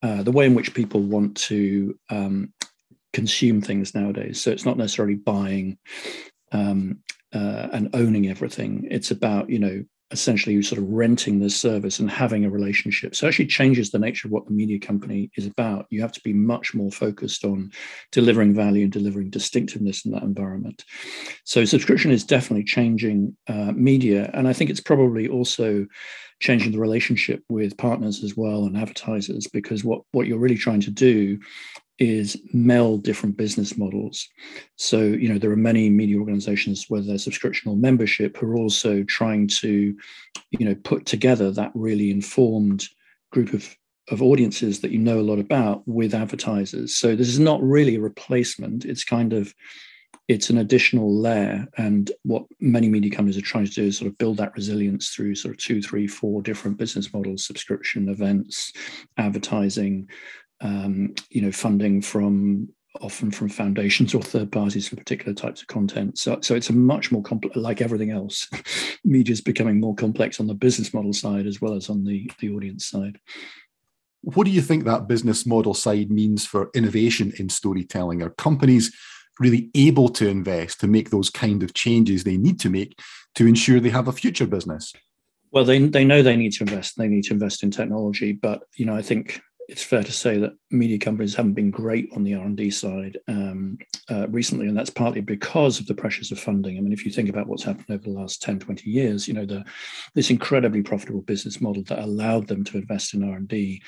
uh, 0.03 0.23
the 0.23 0.33
way 0.33 0.47
in 0.47 0.55
which 0.55 0.75
people 0.75 1.01
want 1.01 1.37
to 1.37 1.99
um, 2.11 2.53
consume 3.13 3.61
things 3.61 3.95
nowadays. 3.95 4.41
So 4.41 4.51
it's 4.51 4.65
not 4.65 4.77
necessarily 4.77 5.17
buying 5.17 5.79
um, 6.53 7.01
uh, 7.33 7.69
and 7.73 7.91
owning 7.95 8.29
everything. 8.29 8.87
It's 8.91 9.11
about 9.11 9.51
you 9.51 9.59
know 9.59 9.85
essentially 10.11 10.61
sort 10.63 10.81
of 10.81 10.89
renting 10.89 11.39
this 11.39 11.57
service 11.57 11.99
and 11.99 12.11
having 12.11 12.45
a 12.45 12.51
relationship. 12.51 13.15
So 13.15 13.29
actually 13.29 13.47
changes 13.47 13.91
the 13.91 13.99
nature 13.99 14.27
of 14.27 14.33
what 14.33 14.47
the 14.47 14.53
media 14.53 14.79
company 14.79 15.31
is 15.37 15.47
about. 15.47 15.87
You 15.91 16.01
have 16.01 16.13
to 16.13 16.21
be 16.21 16.33
much 16.33 16.75
more 16.75 16.91
focused 16.91 17.45
on 17.45 17.71
delivering 18.11 18.55
value 18.55 18.85
and 18.85 18.93
delivering 18.93 19.31
distinctiveness 19.31 20.07
in 20.07 20.13
that 20.13 20.23
environment. 20.23 20.85
So 21.45 21.65
subscription 21.65 22.11
is 22.11 22.25
definitely 22.25 22.65
changing 22.65 23.37
uh, 23.49 23.73
media, 23.73 24.31
and 24.33 24.49
I 24.49 24.53
think 24.53 24.71
it's 24.71 24.81
probably 24.81 25.29
also 25.29 25.87
changing 26.41 26.73
the 26.73 26.79
relationship 26.79 27.43
with 27.49 27.77
partners 27.77 28.23
as 28.23 28.37
well 28.37 28.65
and 28.65 28.77
advertisers 28.77 29.49
because 29.49 29.83
what 29.83 30.03
what 30.13 30.27
you're 30.27 30.39
really 30.39 30.57
trying 30.57 30.81
to 30.81 30.91
do 30.91 31.39
is 31.99 32.41
meld 32.53 33.03
different 33.03 33.37
business 33.37 33.77
models. 33.77 34.29
So, 34.77 35.03
you 35.03 35.29
know, 35.29 35.39
there 35.39 35.51
are 35.51 35.57
many 35.57 35.91
media 35.91 36.19
organizations, 36.19 36.87
whether 36.89 37.07
they're 37.07 37.19
subscription 37.19 37.71
or 37.71 37.77
membership, 37.77 38.37
who 38.37 38.47
are 38.47 38.57
also 38.57 39.03
trying 39.05 39.49
to, 39.49 39.97
you 40.51 40.65
know, 40.67 40.77
put 40.77 41.07
together 41.07 41.51
that 41.51 41.73
really 41.75 42.11
informed 42.11 42.87
group 43.33 43.53
of, 43.53 43.77
of 44.11 44.23
audiences 44.23 44.81
that 44.81 44.93
you 44.93 44.99
know 44.99 45.19
a 45.19 45.23
lot 45.23 45.39
about 45.39 45.83
with 45.87 46.15
advertisers. 46.15 46.95
So 46.95 47.17
this 47.17 47.29
is 47.29 47.41
not 47.41 47.63
really 47.63 47.97
a 47.97 48.01
replacement. 48.01 48.85
It's 48.85 49.05
kind 49.05 49.33
of 49.33 49.53
it's 50.29 50.51
an 50.51 50.59
additional 50.59 51.13
layer. 51.13 51.67
And 51.79 52.11
what 52.23 52.45
many 52.61 52.89
media 52.91 53.11
companies 53.11 53.39
are 53.39 53.43
trying 53.43 53.65
to 53.65 53.73
do 53.73 53.85
is 53.85 53.97
sort 53.97 54.11
of 54.11 54.19
build 54.19 54.37
that 54.37 54.55
resilience 54.55 55.09
through 55.09 55.35
sort 55.35 55.55
of 55.55 55.59
two, 55.59 55.81
three, 55.81 56.07
four 56.07 56.43
different 56.43 56.77
business 56.77 57.13
models, 57.15 57.47
subscription, 57.47 58.11
events, 58.11 58.73
advertising, 59.17 60.09
um, 60.61 61.15
you 61.31 61.41
know, 61.41 61.53
funding 61.53 62.03
from 62.03 62.69
often 63.01 63.31
from 63.31 63.49
foundations 63.49 64.15
or 64.15 64.23
third 64.23 64.51
parties 64.51 64.89
for 64.89 64.97
particular 64.97 65.35
types 65.35 65.61
of 65.61 65.69
content. 65.69 66.19
So, 66.19 66.39
so 66.41 66.55
it's 66.55 66.71
a 66.71 66.73
much 66.73 67.13
more 67.13 67.23
complex, 67.23 67.57
like 67.57 67.81
everything 67.81 68.11
else, 68.11 68.49
media 69.05 69.33
is 69.33 69.41
becoming 69.41 69.79
more 69.81 69.95
complex 69.95 70.41
on 70.41 70.47
the 70.47 70.55
business 70.55 70.93
model 70.93 71.13
side 71.13 71.47
as 71.47 71.61
well 71.61 71.75
as 71.75 71.89
on 71.89 72.05
the, 72.05 72.31
the 72.41 72.51
audience 72.51 72.87
side. 72.87 73.19
What 74.23 74.45
do 74.45 74.51
you 74.51 74.63
think 74.63 74.85
that 74.85 75.07
business 75.07 75.47
model 75.47 75.75
side 75.75 76.11
means 76.11 76.45
for 76.45 76.71
innovation 76.75 77.33
in 77.39 77.49
storytelling? 77.49 78.23
Are 78.23 78.31
companies 78.31 78.93
really 79.39 79.71
able 79.75 80.09
to 80.09 80.29
invest 80.29 80.81
to 80.81 80.89
make 80.89 81.11
those 81.11 81.31
kind 81.31 81.63
of 81.63 81.75
changes 81.75 82.25
they 82.25 82.37
need 82.37 82.59
to 82.61 82.71
make 82.71 82.99
to 83.37 83.47
ensure 83.47 83.79
they 83.79 83.91
have 83.91 84.09
a 84.09 84.13
future 84.13 84.47
business? 84.47 84.93
Well, 85.53 85.65
they, 85.65 85.79
they 85.79 86.05
know 86.05 86.23
they 86.23 86.37
need 86.37 86.53
to 86.55 86.65
invest. 86.65 86.99
They 86.99 87.09
need 87.09 87.25
to 87.25 87.33
invest 87.33 87.63
in 87.63 87.71
technology, 87.71 88.33
but 88.33 88.65
you 88.77 88.85
know, 88.85 88.95
I 88.95 89.03
think 89.03 89.41
it's 89.69 89.83
fair 89.83 90.03
to 90.03 90.13
say 90.13 90.39
that 90.39 90.55
media 90.71 90.99
companies 90.99 91.35
haven't 91.35 91.53
been 91.53 91.71
great 91.71 92.09
on 92.17 92.25
the 92.25 92.35
R&D 92.35 92.71
side 92.71 93.19
um, 93.29 93.77
uh, 94.11 94.27
recently, 94.29 94.67
and 94.67 94.77
that's 94.77 94.89
partly 94.89 95.21
because 95.21 95.79
of 95.79 95.87
the 95.87 95.95
pressures 95.95 96.33
of 96.33 96.41
funding. 96.41 96.79
I 96.79 96.81
mean, 96.81 96.93
if 96.93 97.05
you 97.05 97.13
think 97.13 97.29
about 97.29 97.47
what's 97.47 97.65
happened 97.65 97.91
over 97.91 98.03
the 98.03 98.19
last 98.19 98.41
10, 98.41 98.61
20 98.61 98.89
years, 98.89 99.29
you 99.29 99.35
know, 99.35 99.45
the, 99.45 99.63
this 100.15 100.31
incredibly 100.31 100.83
profitable 100.83 101.21
business 101.21 101.61
model 101.61 101.83
that 101.85 102.03
allowed 102.03 102.49
them 102.49 102.65
to 102.65 102.79
invest 102.79 103.13
in 103.13 103.29
R&D 103.29 103.83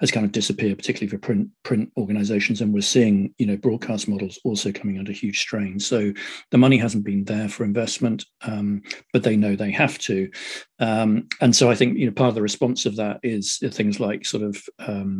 has 0.00 0.10
kind 0.10 0.24
of 0.24 0.32
disappeared, 0.32 0.78
particularly 0.78 1.10
for 1.10 1.18
print 1.18 1.48
print 1.62 1.90
organizations. 1.98 2.60
And 2.60 2.72
we're 2.72 2.80
seeing, 2.80 3.34
you 3.36 3.46
know, 3.46 3.56
broadcast 3.56 4.08
models 4.08 4.38
also 4.44 4.72
coming 4.72 4.98
under 4.98 5.12
huge 5.12 5.40
strain. 5.40 5.78
So 5.78 6.12
the 6.50 6.58
money 6.58 6.78
hasn't 6.78 7.04
been 7.04 7.24
there 7.24 7.48
for 7.48 7.64
investment, 7.64 8.24
um, 8.42 8.82
but 9.12 9.24
they 9.24 9.36
know 9.36 9.56
they 9.56 9.72
have 9.72 9.98
to. 9.98 10.30
Um, 10.78 11.28
and 11.40 11.54
so 11.54 11.70
I 11.70 11.74
think, 11.74 11.98
you 11.98 12.06
know, 12.06 12.12
part 12.12 12.28
of 12.28 12.34
the 12.36 12.42
response 12.42 12.86
of 12.86 12.96
that 12.96 13.18
is 13.22 13.58
things 13.72 13.98
like 13.98 14.24
sort 14.24 14.44
of 14.44 14.62
um, 14.78 15.17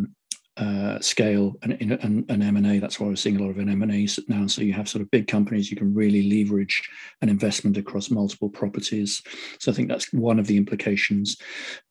uh, 0.59 0.99
scale 1.01 1.57
and, 1.63 1.73
and 1.81 2.43
M&A. 2.43 2.79
That's 2.79 2.99
why 2.99 3.07
we're 3.07 3.17
seeing 3.17 3.37
a 3.37 3.41
lot 3.41 3.51
of 3.51 3.59
an 3.59 3.69
M&As 3.69 4.19
now. 4.29 4.47
So 4.47 4.63
you 4.63 4.73
have 4.73 4.89
sort 4.89 5.03
of 5.03 5.11
big 5.11 5.29
companies, 5.29 5.71
you 5.71 5.77
can 5.77 5.95
really 5.95 6.29
leverage 6.29 6.89
an 7.23 7.29
investment 7.29 7.77
across 7.77 8.11
multiple 8.11 8.49
properties. 8.49 9.23
So 9.61 9.71
I 9.71 9.75
think 9.75 9.89
that's 9.89 10.13
one 10.13 10.39
of 10.39 10.47
the 10.47 10.57
implications. 10.57 11.37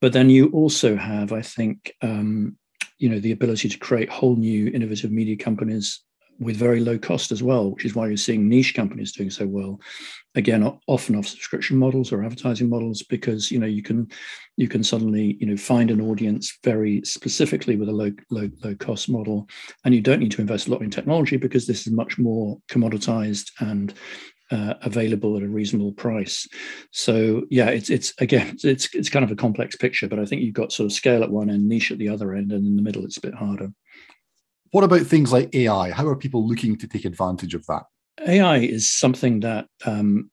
But 0.02 0.14
then 0.14 0.30
you 0.30 0.50
also 0.50 0.96
have, 0.96 1.32
I 1.32 1.42
think, 1.42 1.94
um, 2.02 2.58
you 2.98 3.10
know, 3.10 3.20
the 3.20 3.32
ability 3.32 3.70
to 3.70 3.78
create 3.78 4.10
whole 4.10 4.36
new 4.36 4.68
innovative 4.68 5.12
media 5.12 5.38
companies 5.38 6.02
with 6.40 6.56
very 6.56 6.80
low 6.80 6.98
cost 6.98 7.32
as 7.32 7.42
well, 7.42 7.72
which 7.72 7.86
is 7.86 7.96
why 7.96 8.08
you're 8.08 8.18
seeing 8.18 8.48
niche 8.48 8.76
companies 8.76 9.12
doing 9.12 9.30
so 9.30 9.48
well. 9.48 9.80
Again, 10.36 10.80
often 10.88 11.16
off 11.16 11.28
subscription 11.28 11.78
models 11.78 12.12
or 12.12 12.24
advertising 12.24 12.70
models, 12.70 13.04
because 13.04 13.52
you 13.52 13.60
know 13.60 13.66
you 13.66 13.82
can 13.82 14.08
you 14.56 14.68
can 14.68 14.84
suddenly 14.84 15.38
you 15.40 15.48
know 15.48 15.58
find 15.58 15.90
an 15.90 16.02
audience 16.02 16.58
very 16.64 17.02
specifically 17.04 17.76
with 17.76 17.90
a 17.90 17.94
low 17.94 18.12
low 18.30 18.50
low 18.64 18.76
cost 18.76 19.10
model, 19.10 19.48
and 19.84 19.96
you 19.96 20.02
don't 20.02 20.20
need 20.20 20.32
to 20.32 20.42
invest 20.42 20.68
a 20.68 20.72
lot 20.72 20.82
in 20.82 20.92
technology 20.92 21.38
because 21.38 21.66
this 21.66 21.88
is 21.88 21.94
much 21.94 22.18
more 22.18 22.58
commoditized 22.70 23.52
and 23.60 23.94
uh, 24.52 24.76
available 24.82 25.36
at 25.38 25.44
a 25.44 25.50
reasonable 25.50 25.92
price. 25.92 26.48
So 26.92 27.46
yeah, 27.50 27.70
it's 27.70 27.90
it's 27.90 28.14
again 28.20 28.58
it's 28.64 28.94
it's 28.94 29.10
kind 29.10 29.26
of 29.26 29.32
a 29.32 29.36
complex 29.36 29.76
picture, 29.76 30.08
but 30.08 30.20
I 30.20 30.26
think 30.26 30.42
you've 30.42 30.54
got 30.54 30.72
sort 30.72 30.86
of 30.86 30.94
scale 30.94 31.24
at 31.24 31.32
one 31.32 31.50
end, 31.50 31.68
niche 31.68 31.92
at 31.92 31.98
the 31.98 32.10
other 32.10 32.34
end, 32.34 32.52
and 32.52 32.66
in 32.66 32.76
the 32.76 32.82
middle 32.82 33.04
it's 33.04 33.18
a 33.18 33.22
bit 33.22 33.34
harder. 33.34 33.72
What 34.72 34.84
about 34.84 35.02
things 35.02 35.32
like 35.32 35.54
AI? 35.56 35.92
How 35.92 36.08
are 36.08 36.16
people 36.16 36.48
looking 36.48 36.78
to 36.78 36.88
take 36.88 37.06
advantage 37.06 37.54
of 37.54 37.66
that? 37.68 37.84
AI 38.26 38.58
is 38.58 38.92
something 38.92 39.42
that 39.42 39.68
um, 39.86 40.32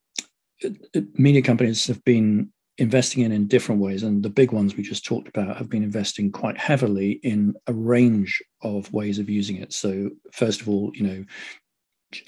media 1.15 1.43
companies 1.43 1.87
have 1.87 2.03
been 2.05 2.51
investing 2.79 3.23
in 3.23 3.33
in 3.33 3.47
different 3.47 3.81
ways. 3.81 4.03
And 4.03 4.23
the 4.23 4.31
big 4.31 4.53
ones 4.53 4.77
we 4.77 4.83
just 4.83 5.05
talked 5.05 5.29
about 5.29 5.57
have 5.57 5.69
been 5.69 5.83
investing 5.83 6.33
quite 6.33 6.59
heavily 6.59 7.13
in 7.23 7.55
a 7.67 7.73
range 7.73 8.43
of 8.63 8.93
ways 8.93 9.19
of 9.19 9.31
using 9.31 9.57
it. 9.57 9.73
So, 9.73 10.11
first 10.33 10.61
of 10.61 10.69
all, 10.69 10.91
you 10.95 11.05
know, 11.05 11.25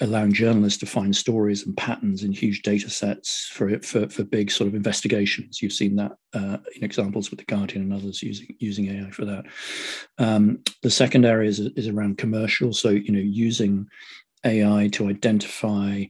allowing 0.01 0.33
journalists 0.33 0.79
to 0.79 0.85
find 0.85 1.15
stories 1.15 1.65
and 1.65 1.75
patterns 1.77 2.23
in 2.23 2.31
huge 2.31 2.61
data 2.61 2.89
sets 2.89 3.49
for 3.53 3.79
for, 3.79 4.07
for 4.09 4.23
big 4.23 4.51
sort 4.51 4.67
of 4.67 4.75
investigations. 4.75 5.61
You've 5.61 5.73
seen 5.73 5.95
that 5.97 6.13
uh, 6.33 6.57
in 6.75 6.83
examples 6.83 7.29
with 7.29 7.39
the 7.39 7.45
Guardian 7.45 7.83
and 7.83 7.93
others 7.93 8.21
using 8.23 8.55
using 8.59 8.87
AI 8.87 9.09
for 9.11 9.25
that. 9.25 9.45
Um, 10.17 10.59
the 10.83 10.89
second 10.89 11.25
area 11.25 11.49
is, 11.49 11.59
is 11.59 11.87
around 11.87 12.17
commercial, 12.17 12.73
so 12.73 12.89
you 12.89 13.11
know 13.11 13.19
using 13.19 13.87
AI 14.45 14.89
to 14.93 15.09
identify 15.09 16.05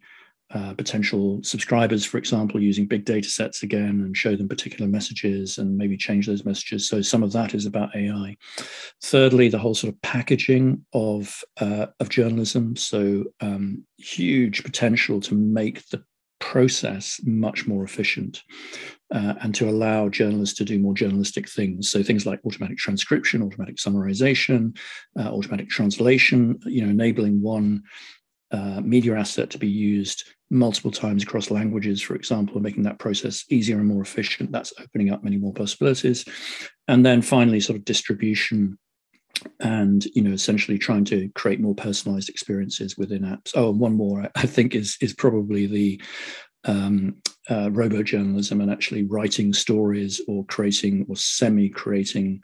uh, 0.54 0.74
potential 0.74 1.42
subscribers, 1.44 2.06
for 2.06 2.18
example, 2.18 2.62
using 2.62 2.86
big 2.86 3.04
data 3.04 3.28
sets 3.28 3.64
again 3.64 4.02
and 4.02 4.16
show 4.16 4.36
them 4.36 4.48
particular 4.48 4.90
messages 4.90 5.58
and 5.58 5.78
maybe 5.78 5.98
change 5.98 6.26
those 6.26 6.46
messages. 6.46 6.88
So 6.88 7.02
some 7.02 7.22
of 7.22 7.34
that 7.34 7.54
is 7.54 7.66
about 7.66 7.96
AI. 7.96 8.38
Thirdly, 9.04 9.50
the 9.50 9.58
whole 9.58 9.76
sort 9.76 9.94
of 9.94 10.02
packaging 10.02 10.86
of 10.94 11.44
uh, 11.60 11.88
of 12.00 12.08
journalism. 12.10 12.78
So 12.78 13.26
um, 13.42 13.84
huge 13.98 14.64
potential 14.64 15.20
to 15.22 15.36
make 15.36 15.86
the 15.90 16.04
process 16.40 17.20
much 17.26 17.68
more 17.68 17.84
efficient 17.84 18.44
uh, 19.14 19.34
and 19.42 19.54
to 19.56 19.68
allow 19.68 20.08
journalists 20.08 20.58
to 20.58 20.64
do 20.64 20.80
more 20.80 20.94
journalistic 20.94 21.50
things. 21.50 21.90
So 21.90 22.04
things 22.04 22.26
like 22.26 22.40
automatic 22.46 22.78
transcription, 22.78 23.42
automatic 23.42 23.78
summarization, 23.78 24.78
uh, 25.20 25.30
automatic 25.30 25.68
translation. 25.68 26.58
You 26.66 26.84
know, 26.84 26.92
enabling 26.92 27.42
one 27.42 27.84
uh, 28.52 28.82
media 28.82 29.18
asset 29.18 29.50
to 29.50 29.58
be 29.58 29.68
used 29.68 30.24
multiple 30.50 30.92
times 30.92 31.24
across 31.24 31.52
languages, 31.52 32.02
for 32.02 32.16
example, 32.16 32.62
making 32.62 32.84
that 32.84 33.00
process 33.00 33.44
easier 33.50 33.78
and 33.78 33.88
more 33.88 34.02
efficient. 34.02 34.52
That's 34.52 34.74
opening 34.80 35.12
up 35.12 35.24
many 35.24 35.38
more 35.38 35.54
possibilities. 35.54 36.26
And 36.88 37.06
then 37.06 37.22
finally, 37.22 37.60
sort 37.60 37.78
of 37.78 37.86
distribution 37.86 38.78
and 39.60 40.06
you 40.16 40.22
know 40.22 40.32
essentially 40.32 40.78
trying 40.78 41.06
to 41.06 41.30
create 41.36 41.60
more 41.60 41.76
personalized 41.76 42.30
experiences 42.30 42.98
within 42.98 43.22
apps 43.22 43.52
oh 43.56 43.70
and 43.70 43.80
one 43.80 43.94
more 43.94 44.28
i 44.36 44.46
think 44.48 44.74
is 44.74 44.98
is 45.02 45.14
probably 45.14 45.68
the 45.68 46.02
um, 46.66 47.16
uh, 47.50 47.70
robo 47.72 48.04
journalism 48.04 48.62
and 48.62 48.72
actually 48.72 49.04
writing 49.04 49.54
stories 49.54 50.20
or 50.28 50.44
creating 50.46 51.06
or 51.08 51.16
semi 51.16 51.70
creating 51.70 52.42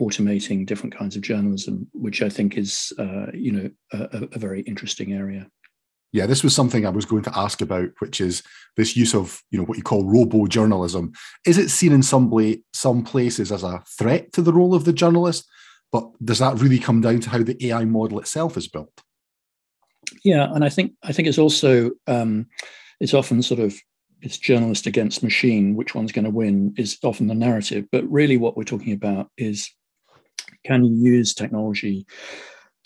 automating 0.00 0.64
different 0.64 0.96
kinds 0.96 1.16
of 1.16 1.22
journalism 1.22 1.86
which 1.92 2.22
i 2.22 2.28
think 2.28 2.56
is 2.56 2.92
uh, 2.98 3.26
you 3.34 3.52
know 3.52 3.70
a, 3.92 4.28
a 4.32 4.38
very 4.38 4.60
interesting 4.62 5.12
area 5.12 5.46
yeah, 6.12 6.26
this 6.26 6.42
was 6.42 6.54
something 6.54 6.86
I 6.86 6.90
was 6.90 7.04
going 7.04 7.22
to 7.24 7.38
ask 7.38 7.60
about, 7.60 7.90
which 7.98 8.20
is 8.20 8.42
this 8.76 8.96
use 8.96 9.14
of 9.14 9.42
you 9.50 9.58
know 9.58 9.64
what 9.64 9.76
you 9.76 9.84
call 9.84 10.04
robo 10.04 10.46
journalism. 10.46 11.12
Is 11.46 11.58
it 11.58 11.68
seen 11.68 11.92
in 11.92 12.02
some 12.02 12.30
way, 12.30 12.62
some 12.72 13.04
places 13.04 13.52
as 13.52 13.62
a 13.62 13.82
threat 13.98 14.32
to 14.32 14.42
the 14.42 14.52
role 14.52 14.74
of 14.74 14.84
the 14.84 14.92
journalist? 14.92 15.46
But 15.92 16.10
does 16.24 16.38
that 16.38 16.58
really 16.58 16.78
come 16.78 17.00
down 17.00 17.20
to 17.20 17.30
how 17.30 17.42
the 17.42 17.66
AI 17.66 17.84
model 17.84 18.18
itself 18.20 18.56
is 18.56 18.68
built? 18.68 19.02
Yeah, 20.24 20.52
and 20.52 20.64
I 20.64 20.70
think 20.70 20.92
I 21.02 21.12
think 21.12 21.28
it's 21.28 21.38
also 21.38 21.90
um, 22.06 22.46
it's 23.00 23.14
often 23.14 23.42
sort 23.42 23.60
of 23.60 23.76
it's 24.22 24.38
journalist 24.38 24.86
against 24.86 25.22
machine. 25.22 25.76
Which 25.76 25.94
one's 25.94 26.12
going 26.12 26.24
to 26.24 26.30
win 26.30 26.74
is 26.78 26.98
often 27.02 27.26
the 27.26 27.34
narrative. 27.34 27.86
But 27.92 28.10
really, 28.10 28.38
what 28.38 28.56
we're 28.56 28.64
talking 28.64 28.94
about 28.94 29.30
is 29.36 29.70
can 30.64 30.84
you 30.84 31.12
use 31.12 31.34
technology 31.34 32.06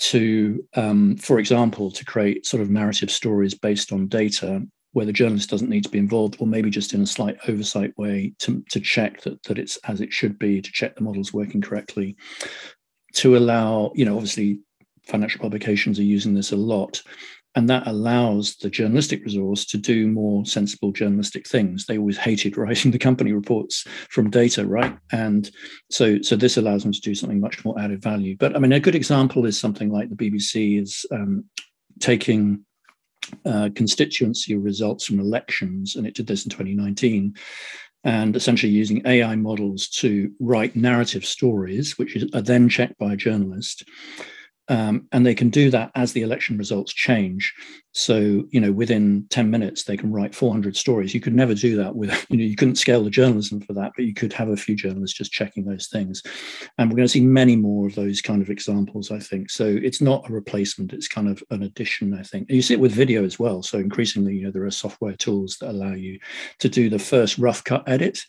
to, 0.03 0.65
um, 0.75 1.17
for 1.17 1.39
example, 1.39 1.91
to 1.91 2.05
create 2.05 2.45
sort 2.45 2.63
of 2.63 2.71
narrative 2.71 3.11
stories 3.11 3.55
based 3.55 3.93
on 3.93 4.09
data 4.09 4.63
where 4.95 5.07
the 5.07 5.13
journalist 5.13 5.49
doesn't 5.49 5.71
need 5.71 5.85
to 5.85 5.91
be 5.91 5.99
involved, 5.99 6.37
or 6.39 6.47
maybe 6.47 6.69
just 6.69 6.93
in 6.93 7.01
a 7.03 7.07
slight 7.07 7.39
oversight 7.49 7.97
way 7.97 8.35
to, 8.39 8.63
to 8.69 8.81
check 8.81 9.23
that, 9.23 9.43
that 9.45 9.59
it's 9.59 9.79
as 9.89 10.01
it 10.01 10.13
should 10.13 10.39
be, 10.39 10.61
to 10.61 10.71
check 10.73 10.97
the 10.97 11.03
model's 11.03 11.33
working 11.33 11.63
correctly. 11.63 12.17
to 13.15 13.37
allow, 13.37 13.93
you 13.95 14.05
know, 14.05 14.15
obviously 14.15 14.59
financial 15.07 15.41
publications 15.41 15.99
are 15.99 16.05
using 16.05 16.35
this 16.35 16.53
a 16.53 16.57
lot. 16.57 17.03
And 17.55 17.69
that 17.69 17.87
allows 17.87 18.57
the 18.57 18.71
journalistic 18.71 19.23
resource 19.25 19.67
to 19.67 19.77
do 19.77 20.09
more 20.09 20.47
sensible 20.47 20.91
journalistic 20.91 21.47
things. 21.47 21.85
They 21.85 21.99
always 21.99 22.17
hated 22.29 22.57
writing 22.57 22.91
the 22.91 22.99
company 22.99 23.33
reports 23.33 23.87
from 24.09 24.31
data, 24.31 24.67
right? 24.67 24.97
And 25.13 25.51
so, 25.91 26.23
so 26.23 26.35
this 26.35 26.57
allows 26.57 26.83
them 26.83 26.93
to 26.93 27.01
do 27.01 27.15
something 27.15 27.41
much 27.41 27.65
more 27.65 27.79
added 27.79 28.03
value. 28.03 28.37
But 28.39 28.57
I 28.57 28.59
mean, 28.59 28.73
a 28.73 28.81
good 28.81 28.95
example 28.95 29.45
is 29.45 29.61
something 29.61 29.91
like 29.91 30.09
the 30.09 30.17
BBC 30.17 30.81
is 30.81 31.05
um, 31.13 31.45
taking 32.01 32.65
uh, 33.45 33.71
constituency 33.75 34.57
results 34.57 35.07
from 35.07 35.21
elections, 35.21 35.97
and 35.97 36.07
it 36.07 36.15
did 36.15 36.27
this 36.27 36.45
in 36.45 36.51
2019, 36.51 37.35
and 38.05 38.35
essentially 38.35 38.73
using 38.73 39.07
AI 39.07 39.37
models 39.37 39.89
to 39.89 40.33
write 40.41 40.75
narrative 40.75 41.25
stories, 41.25 41.99
which 41.99 42.17
are 42.35 42.43
then 42.43 42.69
checked 42.69 42.99
by 42.99 43.13
a 43.13 43.17
journalist. 43.17 43.85
Um, 44.73 45.07
and 45.13 45.27
they 45.27 45.35
can 45.35 45.51
do 45.51 45.69
that 45.69 45.91
as 45.95 46.15
the 46.15 46.23
election 46.23 46.57
results 46.57 46.95
change. 46.95 47.53
So, 47.93 48.45
you 48.51 48.61
know, 48.61 48.73
within 48.73 49.27
10 49.29 49.51
minutes, 49.51 49.85
they 49.85 49.99
can 49.99 50.13
write 50.13 50.35
400 50.35 50.77
stories. 50.77 51.13
You 51.13 51.21
could 51.21 51.35
never 51.35 51.55
do 51.55 51.77
that 51.77 51.95
with, 51.95 52.11
you 52.31 52.39
know, 52.39 52.45
you 52.45 52.57
couldn't 52.57 52.77
scale 52.77 53.05
the 53.05 53.11
journalism 53.11 53.61
for 53.61 53.75
that, 53.75 53.93
but 53.95 54.07
you 54.07 54.15
could 54.15 54.33
have 54.33 54.49
a 54.49 54.57
few 54.57 54.75
journalists 54.75 55.17
just 55.17 55.33
checking 55.33 55.65
those 55.65 55.89
things. 55.89 56.23
And 56.79 56.91
we're 56.91 56.97
going 56.97 57.07
to 57.07 57.13
see 57.13 57.21
many 57.21 57.55
more 57.55 57.87
of 57.87 57.95
those 57.95 58.23
kind 58.23 58.41
of 58.41 58.51
examples, 58.51 59.11
I 59.11 59.19
think. 59.19 59.51
So 59.51 59.67
it's 59.67 60.01
not 60.01 60.29
a 60.29 60.33
replacement, 60.33 60.93
it's 60.93 61.09
kind 61.09 61.29
of 61.29 61.43
an 61.51 61.63
addition, 61.63 62.19
I 62.19 62.23
think. 62.23 62.49
And 62.49 62.57
you 62.57 62.63
see 62.63 62.75
it 62.75 62.81
with 62.81 62.93
video 62.93 63.25
as 63.25 63.39
well. 63.39 63.63
So 63.63 63.79
increasingly, 63.79 64.37
you 64.37 64.45
know, 64.45 64.51
there 64.51 64.65
are 64.65 64.71
software 64.71 65.17
tools 65.17 65.59
that 65.61 65.71
allow 65.71 65.93
you 65.93 66.19
to 66.61 66.69
do 66.69 66.89
the 66.89 66.99
first 66.99 67.39
rough 67.39 67.63
cut 67.63 67.87
edit 67.87 68.21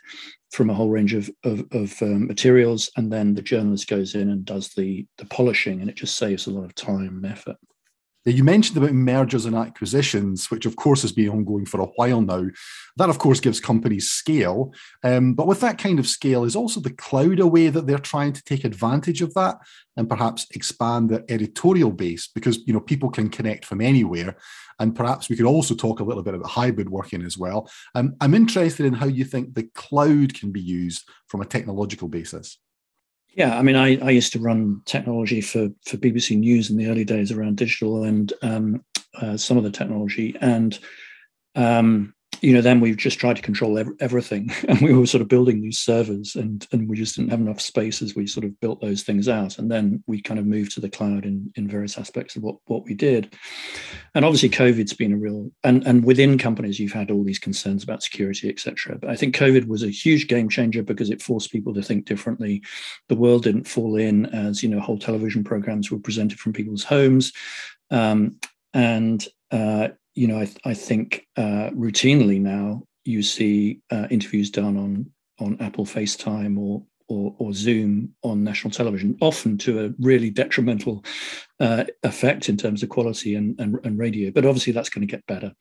from 0.51 0.69
a 0.69 0.73
whole 0.73 0.89
range 0.89 1.15
of, 1.15 1.31
of, 1.43 1.65
of 1.71 1.99
um, 2.03 2.27
materials, 2.27 2.91
and 2.95 3.11
then 3.11 3.33
the 3.33 3.41
journalist 3.41 3.87
goes 3.87 4.13
in 4.13 4.29
and 4.29 4.45
does 4.45 4.69
the 4.69 5.05
the 5.17 5.25
polishing, 5.25 5.81
and 5.81 5.89
it 5.89 5.95
just 5.95 6.15
saves 6.15 6.45
a 6.45 6.51
lot 6.51 6.63
of 6.63 6.75
time 6.75 7.07
and 7.07 7.25
effort. 7.25 7.57
You 8.25 8.43
mentioned 8.45 8.77
about 8.77 8.93
mergers 8.93 9.45
and 9.45 9.55
acquisitions, 9.55 10.49
which 10.49 10.65
of 10.65 10.77
course 10.77 11.01
has 11.01 11.11
been 11.11 11.27
ongoing 11.29 11.65
for 11.65 11.81
a 11.81 11.87
while 11.97 12.21
now. 12.21 12.45
That, 12.95 13.09
of 13.09 13.19
course, 13.19 13.41
gives 13.41 13.59
companies 13.59 14.11
scale. 14.11 14.73
Um, 15.03 15.33
but 15.33 15.45
with 15.45 15.59
that 15.59 15.77
kind 15.77 15.99
of 15.99 16.07
scale, 16.07 16.45
is 16.45 16.55
also 16.55 16.79
the 16.79 16.93
cloud 16.93 17.41
a 17.41 17.47
way 17.47 17.67
that 17.67 17.85
they're 17.85 17.97
trying 17.97 18.31
to 18.31 18.43
take 18.43 18.63
advantage 18.63 19.21
of 19.21 19.33
that 19.33 19.57
and 19.97 20.07
perhaps 20.07 20.47
expand 20.51 21.09
their 21.09 21.25
editorial 21.27 21.91
base? 21.91 22.27
Because 22.27 22.59
you 22.65 22.73
know 22.73 22.79
people 22.79 23.09
can 23.09 23.29
connect 23.29 23.65
from 23.65 23.81
anywhere, 23.81 24.37
and 24.79 24.95
perhaps 24.95 25.27
we 25.27 25.35
could 25.35 25.45
also 25.45 25.75
talk 25.75 25.99
a 25.99 26.03
little 26.05 26.23
bit 26.23 26.33
about 26.33 26.49
hybrid 26.49 26.89
working 26.89 27.23
as 27.23 27.37
well. 27.37 27.69
Um, 27.93 28.15
I'm 28.21 28.33
interested 28.33 28.85
in 28.85 28.93
how 28.93 29.07
you 29.07 29.25
think 29.25 29.53
the 29.53 29.69
cloud 29.75 30.33
can 30.33 30.53
be 30.53 30.61
used 30.61 31.03
from 31.27 31.41
a 31.41 31.45
technological 31.45 32.07
basis. 32.07 32.57
Yeah, 33.35 33.57
I 33.57 33.63
mean, 33.63 33.75
I, 33.75 33.97
I 33.97 34.11
used 34.11 34.31
to 34.33 34.39
run 34.39 34.81
technology 34.85 35.41
for, 35.41 35.69
for 35.85 35.97
BBC 35.97 36.37
News 36.37 36.69
in 36.69 36.77
the 36.77 36.87
early 36.87 37.03
days 37.03 37.31
around 37.31 37.57
digital 37.57 38.03
and 38.03 38.31
um, 38.43 38.83
uh, 39.19 39.37
some 39.37 39.57
of 39.57 39.63
the 39.63 39.71
technology. 39.71 40.35
And 40.39 40.77
um, 41.55 42.13
you 42.41 42.53
know, 42.53 42.61
then 42.61 42.81
we've 42.81 42.97
just 42.97 43.19
tried 43.19 43.37
to 43.37 43.41
control 43.41 43.77
ev- 43.77 43.95
everything, 44.01 44.51
and 44.67 44.81
we 44.81 44.93
were 44.93 45.05
sort 45.05 45.21
of 45.21 45.29
building 45.29 45.61
these 45.61 45.79
servers, 45.79 46.35
and 46.35 46.67
and 46.71 46.89
we 46.89 46.97
just 46.97 47.15
didn't 47.15 47.31
have 47.31 47.39
enough 47.39 47.61
space 47.61 48.01
as 48.01 48.15
we 48.15 48.27
sort 48.27 48.45
of 48.45 48.59
built 48.59 48.81
those 48.81 49.03
things 49.03 49.29
out, 49.29 49.57
and 49.57 49.71
then 49.71 50.03
we 50.07 50.21
kind 50.21 50.39
of 50.39 50.45
moved 50.45 50.73
to 50.73 50.81
the 50.81 50.89
cloud 50.89 51.25
in 51.25 51.51
in 51.55 51.69
various 51.69 51.97
aspects 51.97 52.35
of 52.35 52.43
what 52.43 52.57
what 52.65 52.83
we 52.83 52.95
did, 52.95 53.33
and 54.15 54.23
obviously 54.23 54.49
COVID's 54.49 54.93
been 54.93 55.13
a 55.13 55.17
real 55.17 55.51
and 55.63 55.85
and 55.87 56.05
within 56.05 56.37
companies 56.37 56.79
you've 56.79 56.93
had 56.93 57.09
all 57.09 57.23
these 57.23 57.39
concerns 57.39 57.83
about 57.83 58.03
security, 58.03 58.49
etc. 58.49 58.97
But 58.99 59.09
I 59.09 59.15
think 59.15 59.35
COVID 59.35 59.67
was 59.67 59.83
a 59.83 59.89
huge 59.89 60.27
game 60.27 60.49
changer 60.49 60.83
because 60.83 61.09
it 61.09 61.21
forced 61.21 61.51
people 61.51 61.73
to 61.73 61.81
think 61.81 62.05
differently. 62.05 62.61
The 63.09 63.15
world 63.15 63.43
didn't 63.43 63.67
fall 63.67 63.95
in 63.95 64.27
as 64.27 64.61
you 64.61 64.69
know 64.69 64.79
whole 64.79 64.99
television 64.99 65.43
programs 65.43 65.91
were 65.91 65.99
presented 65.99 66.39
from 66.39 66.53
people's 66.53 66.83
homes. 66.83 67.33
Um, 67.91 68.39
and 68.73 69.25
uh, 69.51 69.89
you 70.15 70.27
know, 70.27 70.39
I, 70.39 70.49
I 70.65 70.73
think 70.73 71.27
uh, 71.37 71.69
routinely 71.71 72.39
now 72.39 72.83
you 73.05 73.23
see 73.23 73.81
uh, 73.91 74.07
interviews 74.09 74.49
done 74.49 74.77
on 74.77 75.11
on 75.39 75.57
Apple 75.59 75.85
FaceTime 75.85 76.57
or, 76.59 76.83
or, 77.07 77.35
or 77.37 77.53
Zoom 77.53 78.13
on 78.23 78.43
national 78.43 78.71
television, 78.71 79.17
often 79.21 79.57
to 79.59 79.85
a 79.85 79.89
really 79.99 80.29
detrimental 80.29 81.03
uh, 81.59 81.85
effect 82.03 82.49
in 82.49 82.57
terms 82.57 82.83
of 82.83 82.89
quality 82.89 83.35
and, 83.35 83.59
and, 83.59 83.77
and, 83.83 83.97
radio. 83.97 84.31
But 84.31 84.45
obviously, 84.45 84.73
that's 84.73 84.89
going 84.89 85.07
to 85.07 85.11
get 85.11 85.25
better. 85.27 85.53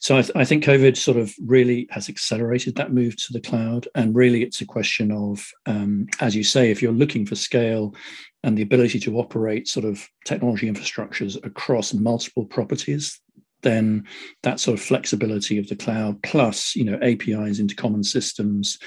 So 0.00 0.16
I, 0.16 0.22
th- 0.22 0.36
I, 0.36 0.44
think 0.44 0.64
COVID 0.64 0.96
sort 0.96 1.16
of 1.16 1.32
really 1.46 1.86
has 1.90 2.08
accelerated 2.08 2.76
that 2.76 2.92
move 2.92 3.16
to 3.16 3.32
the 3.32 3.40
cloud. 3.40 3.88
And 3.94 4.14
really, 4.14 4.42
it's 4.42 4.60
a 4.60 4.66
question 4.66 5.12
of, 5.12 5.46
um, 5.66 6.06
as 6.20 6.34
you 6.34 6.44
say, 6.44 6.70
if 6.70 6.82
you're 6.82 6.92
looking 6.92 7.24
for 7.24 7.36
scale 7.36 7.94
and 8.42 8.56
the 8.56 8.62
ability 8.62 9.00
to 9.00 9.18
operate 9.18 9.68
sort 9.68 9.86
of 9.86 10.06
technology 10.24 10.70
infrastructures 10.70 11.42
across 11.44 11.94
multiple 11.94 12.44
properties 12.44 13.20
then 13.62 14.06
that 14.42 14.60
sort 14.60 14.78
of 14.78 14.84
flexibility 14.84 15.58
of 15.58 15.68
the 15.68 15.76
cloud 15.76 16.22
plus 16.22 16.76
you 16.76 16.84
know 16.84 16.98
apis 17.02 17.58
into 17.58 17.74
common 17.74 18.04
systems 18.04 18.78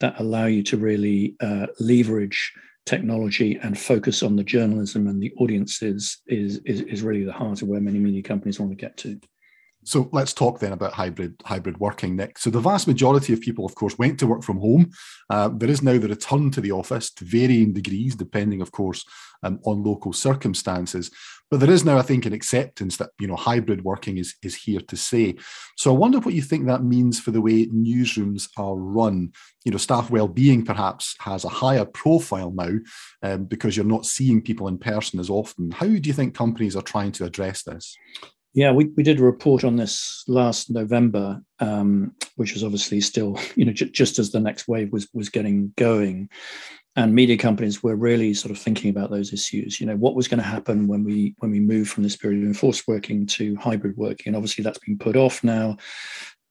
that 0.00 0.18
allow 0.20 0.46
you 0.46 0.62
to 0.64 0.76
really 0.76 1.36
uh, 1.40 1.66
leverage 1.80 2.52
technology 2.86 3.58
and 3.62 3.78
focus 3.78 4.22
on 4.22 4.36
the 4.36 4.44
journalism 4.44 5.06
and 5.06 5.22
the 5.22 5.32
audiences 5.38 6.18
is, 6.26 6.58
is 6.66 6.82
is 6.82 7.02
really 7.02 7.24
the 7.24 7.32
heart 7.32 7.62
of 7.62 7.68
where 7.68 7.80
many 7.80 7.98
media 7.98 8.22
companies 8.22 8.60
want 8.60 8.70
to 8.70 8.76
get 8.76 8.96
to 8.98 9.18
so 9.84 10.08
let's 10.12 10.32
talk 10.32 10.58
then 10.58 10.72
about 10.72 10.92
hybrid 10.92 11.34
hybrid 11.44 11.78
working, 11.78 12.16
Nic. 12.16 12.38
So 12.38 12.50
the 12.50 12.60
vast 12.60 12.86
majority 12.86 13.32
of 13.32 13.40
people, 13.40 13.64
of 13.64 13.74
course, 13.74 13.98
went 13.98 14.18
to 14.20 14.26
work 14.26 14.42
from 14.42 14.58
home. 14.58 14.90
Uh, 15.30 15.50
there 15.52 15.70
is 15.70 15.82
now 15.82 15.98
the 15.98 16.08
return 16.08 16.50
to 16.52 16.60
the 16.60 16.72
office 16.72 17.10
to 17.12 17.24
varying 17.24 17.72
degrees, 17.72 18.14
depending, 18.14 18.60
of 18.60 18.72
course, 18.72 19.04
um, 19.42 19.60
on 19.64 19.84
local 19.84 20.12
circumstances. 20.12 21.10
But 21.50 21.60
there 21.60 21.70
is 21.70 21.84
now, 21.84 21.98
I 21.98 22.02
think, 22.02 22.26
an 22.26 22.32
acceptance 22.32 22.96
that 22.96 23.10
you 23.20 23.26
know 23.26 23.36
hybrid 23.36 23.84
working 23.84 24.18
is 24.18 24.34
is 24.42 24.56
here 24.56 24.80
to 24.80 24.96
stay. 24.96 25.36
So 25.76 25.94
I 25.94 25.98
wonder 25.98 26.18
what 26.18 26.34
you 26.34 26.42
think 26.42 26.66
that 26.66 26.82
means 26.82 27.20
for 27.20 27.30
the 27.30 27.40
way 27.40 27.66
newsrooms 27.66 28.48
are 28.56 28.74
run. 28.74 29.32
You 29.64 29.72
know, 29.72 29.78
staff 29.78 30.10
well-being 30.10 30.64
perhaps 30.64 31.14
has 31.20 31.44
a 31.44 31.48
higher 31.48 31.84
profile 31.84 32.50
now 32.50 32.78
um, 33.22 33.44
because 33.44 33.76
you're 33.76 33.86
not 33.86 34.06
seeing 34.06 34.42
people 34.42 34.68
in 34.68 34.78
person 34.78 35.20
as 35.20 35.30
often. 35.30 35.70
How 35.70 35.86
do 35.86 35.92
you 35.94 36.12
think 36.12 36.34
companies 36.34 36.76
are 36.76 36.82
trying 36.82 37.12
to 37.12 37.24
address 37.24 37.62
this? 37.62 37.96
Yeah, 38.54 38.70
we, 38.70 38.84
we 38.96 39.02
did 39.02 39.18
a 39.18 39.24
report 39.24 39.64
on 39.64 39.74
this 39.74 40.22
last 40.28 40.70
November, 40.70 41.42
um, 41.58 42.14
which 42.36 42.54
was 42.54 42.62
obviously 42.62 43.00
still, 43.00 43.38
you 43.56 43.64
know, 43.64 43.72
j- 43.72 43.90
just 43.90 44.18
as 44.18 44.30
the 44.30 44.40
next 44.40 44.68
wave 44.68 44.92
was 44.92 45.08
was 45.12 45.28
getting 45.28 45.72
going, 45.76 46.30
and 46.96 47.12
media 47.12 47.36
companies 47.36 47.82
were 47.82 47.96
really 47.96 48.32
sort 48.32 48.52
of 48.52 48.58
thinking 48.58 48.90
about 48.90 49.10
those 49.10 49.32
issues. 49.32 49.80
You 49.80 49.86
know, 49.86 49.96
what 49.96 50.14
was 50.14 50.28
going 50.28 50.38
to 50.38 50.44
happen 50.44 50.86
when 50.86 51.02
we 51.02 51.34
when 51.38 51.50
we 51.50 51.58
move 51.58 51.88
from 51.88 52.04
this 52.04 52.16
period 52.16 52.42
of 52.42 52.46
enforced 52.46 52.86
working 52.86 53.26
to 53.26 53.56
hybrid 53.56 53.96
working, 53.96 54.28
and 54.28 54.36
obviously 54.36 54.62
that's 54.62 54.78
been 54.78 54.98
put 54.98 55.16
off 55.16 55.42
now. 55.42 55.76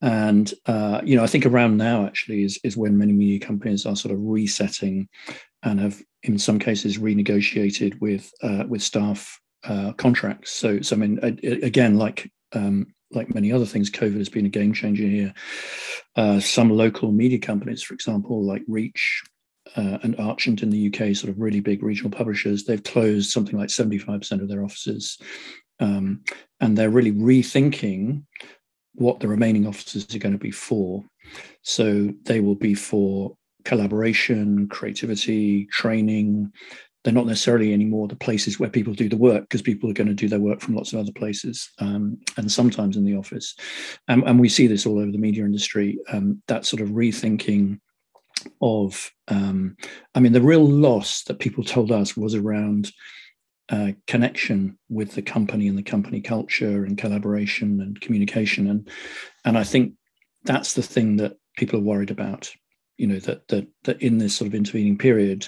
And 0.02 0.54
uh, 0.66 1.00
you 1.06 1.16
know, 1.16 1.24
I 1.24 1.28
think 1.28 1.46
around 1.46 1.78
now 1.78 2.06
actually 2.06 2.44
is 2.44 2.60
is 2.66 2.76
when 2.76 2.98
many 2.98 3.14
media 3.14 3.40
companies 3.40 3.86
are 3.86 3.96
sort 3.96 4.14
of 4.14 4.20
resetting, 4.22 5.08
and 5.64 5.80
have 5.80 6.02
in 6.24 6.38
some 6.38 6.60
cases 6.60 6.98
renegotiated 6.98 8.02
with 8.02 8.30
uh, 8.42 8.66
with 8.68 8.82
staff 8.82 9.40
uh, 9.66 9.94
contracts. 9.94 10.52
So, 10.52 10.82
so 10.82 10.96
I 10.96 11.00
mean, 11.00 11.20
again, 11.44 11.98
like 11.98 12.32
um, 12.54 12.88
like 13.12 13.34
many 13.34 13.52
other 13.52 13.66
things, 13.66 13.90
COVID 13.90 14.18
has 14.18 14.30
been 14.30 14.46
a 14.46 14.50
game 14.50 14.74
changer 14.74 15.04
here. 15.04 15.34
Uh, 16.16 16.40
some 16.40 16.70
local 16.70 17.12
media 17.12 17.40
companies, 17.40 17.84
for 17.84 17.94
example, 17.94 18.44
like 18.44 18.64
Reach 18.68 19.24
uh, 19.76 20.00
and 20.04 20.16
Archant 20.18 20.64
in 20.64 20.70
the 20.70 20.88
UK, 20.88 21.16
sort 21.16 21.30
of 21.30 21.40
really 21.40 21.60
big 21.60 21.84
regional 21.84 22.12
publishers, 22.12 22.64
they've 22.64 22.84
closed 22.84 23.32
something 23.32 23.58
like 23.58 23.70
75% 23.70 24.42
of 24.42 24.48
their 24.48 24.64
offices. 24.64 25.18
Um, 25.80 26.22
and 26.60 26.78
they're 26.78 26.90
really 26.90 27.12
rethinking 27.12 28.24
what 28.96 29.20
the 29.20 29.28
remaining 29.28 29.68
offices 29.68 30.14
are 30.14 30.20
going 30.20 30.34
to 30.34 30.40
be 30.40 30.52
for. 30.52 31.04
So 31.64 32.14
they 32.24 32.40
will 32.40 32.56
be 32.56 32.76
for 32.76 33.36
collaboration, 33.66 34.68
creativity, 34.68 35.66
training, 35.68 36.52
they're 37.04 37.14
not 37.14 37.26
necessarily 37.26 37.74
anymore 37.74 38.08
the 38.08 38.16
places 38.16 38.60
where 38.60 38.70
people 38.70 38.94
do 38.94 39.10
the 39.10 39.18
work 39.18 39.44
because 39.44 39.62
people 39.62 39.90
are 39.90 39.94
going 39.94 40.08
to 40.08 40.14
do 40.14 40.30
their 40.30 40.40
work 40.40 40.62
from 40.62 40.76
lots 40.76 40.94
of 40.94 41.00
other 41.00 41.12
places 41.12 41.70
um, 41.80 42.18
and 42.38 42.52
sometimes 42.52 42.96
in 42.96 43.04
the 43.04 43.16
office. 43.16 43.56
Um, 44.08 44.24
and 44.26 44.40
we 44.40 44.50
see 44.50 44.68
this 44.68 44.86
all 44.86 45.00
over 45.00 45.12
the 45.12 45.18
media 45.18 45.44
industry 45.44 46.00
um, 46.12 46.42
that 46.48 46.66
sort 46.66 46.82
of 46.82 46.90
rethinking 46.90 47.80
of, 48.62 49.12
um, 49.28 49.76
I 50.16 50.20
mean, 50.20 50.34
the 50.34 50.42
real 50.42 50.68
loss 50.68 51.24
that 51.24 51.40
people 51.40 51.64
told 51.64 51.92
us 51.92 52.16
was 52.18 52.36
around. 52.36 52.92
Uh, 53.70 53.94
connection 54.08 54.78
with 54.90 55.16
the 55.16 55.22
company 55.22 55.70
and 55.70 55.78
the 55.78 55.82
company 55.82 56.20
culture 56.20 56.84
and 56.84 56.98
collaboration 56.98 57.80
and 57.80 58.00
communication 58.02 58.70
and 58.70 58.90
and 59.46 59.58
I 59.58 59.64
think 59.64 59.94
that's 60.44 60.74
the 60.74 60.82
thing 60.82 61.16
that 61.16 61.38
people 61.56 61.80
are 61.80 61.84
worried 61.84 62.12
about 62.12 62.52
you 62.98 63.08
know 63.08 63.20
that 63.20 63.48
that 63.48 63.66
that 63.86 64.02
in 64.02 64.18
this 64.18 64.36
sort 64.36 64.50
of 64.50 64.54
intervening 64.54 64.98
period 64.98 65.48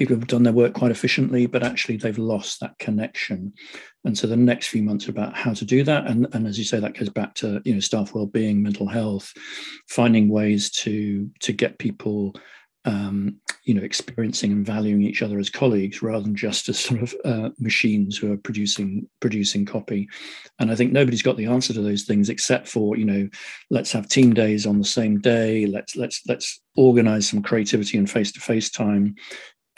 people 0.00 0.16
have 0.16 0.26
done 0.26 0.42
their 0.42 0.54
work 0.54 0.72
quite 0.72 0.90
efficiently, 0.90 1.44
but 1.44 1.62
actually 1.62 1.98
they've 1.98 2.16
lost 2.16 2.58
that 2.58 2.78
connection. 2.78 3.52
And 4.06 4.16
so 4.16 4.26
the 4.26 4.34
next 4.34 4.68
few 4.68 4.82
months 4.82 5.06
are 5.06 5.10
about 5.10 5.36
how 5.36 5.52
to 5.52 5.64
do 5.66 5.84
that. 5.84 6.06
And, 6.06 6.26
and 6.32 6.46
as 6.46 6.58
you 6.58 6.64
say, 6.64 6.80
that 6.80 6.98
goes 6.98 7.10
back 7.10 7.34
to 7.34 7.60
you 7.66 7.74
know 7.74 7.80
staff 7.80 8.14
well-being, 8.14 8.62
mental 8.62 8.88
health, 8.88 9.30
finding 9.90 10.30
ways 10.30 10.70
to 10.70 11.28
to 11.40 11.52
get 11.52 11.78
people 11.78 12.34
um, 12.86 13.36
you 13.64 13.74
know, 13.74 13.82
experiencing 13.82 14.52
and 14.52 14.64
valuing 14.64 15.02
each 15.02 15.20
other 15.20 15.38
as 15.38 15.50
colleagues 15.50 16.00
rather 16.00 16.22
than 16.22 16.34
just 16.34 16.70
as 16.70 16.80
sort 16.80 17.02
of 17.02 17.14
uh, 17.26 17.50
machines 17.58 18.16
who 18.16 18.32
are 18.32 18.38
producing 18.38 19.06
producing 19.20 19.66
copy. 19.66 20.08
And 20.60 20.70
I 20.70 20.76
think 20.76 20.92
nobody's 20.92 21.20
got 21.20 21.36
the 21.36 21.44
answer 21.44 21.74
to 21.74 21.82
those 21.82 22.04
things 22.04 22.30
except 22.30 22.68
for 22.68 22.96
you 22.96 23.04
know, 23.04 23.28
let's 23.68 23.92
have 23.92 24.08
team 24.08 24.32
days 24.32 24.64
on 24.64 24.78
the 24.78 24.84
same 24.86 25.20
day. 25.20 25.66
Let's 25.66 25.94
let's 25.94 26.22
let's 26.26 26.58
organize 26.74 27.28
some 27.28 27.42
creativity 27.42 27.98
and 27.98 28.10
face 28.10 28.32
to 28.32 28.40
face 28.40 28.70
time 28.70 29.16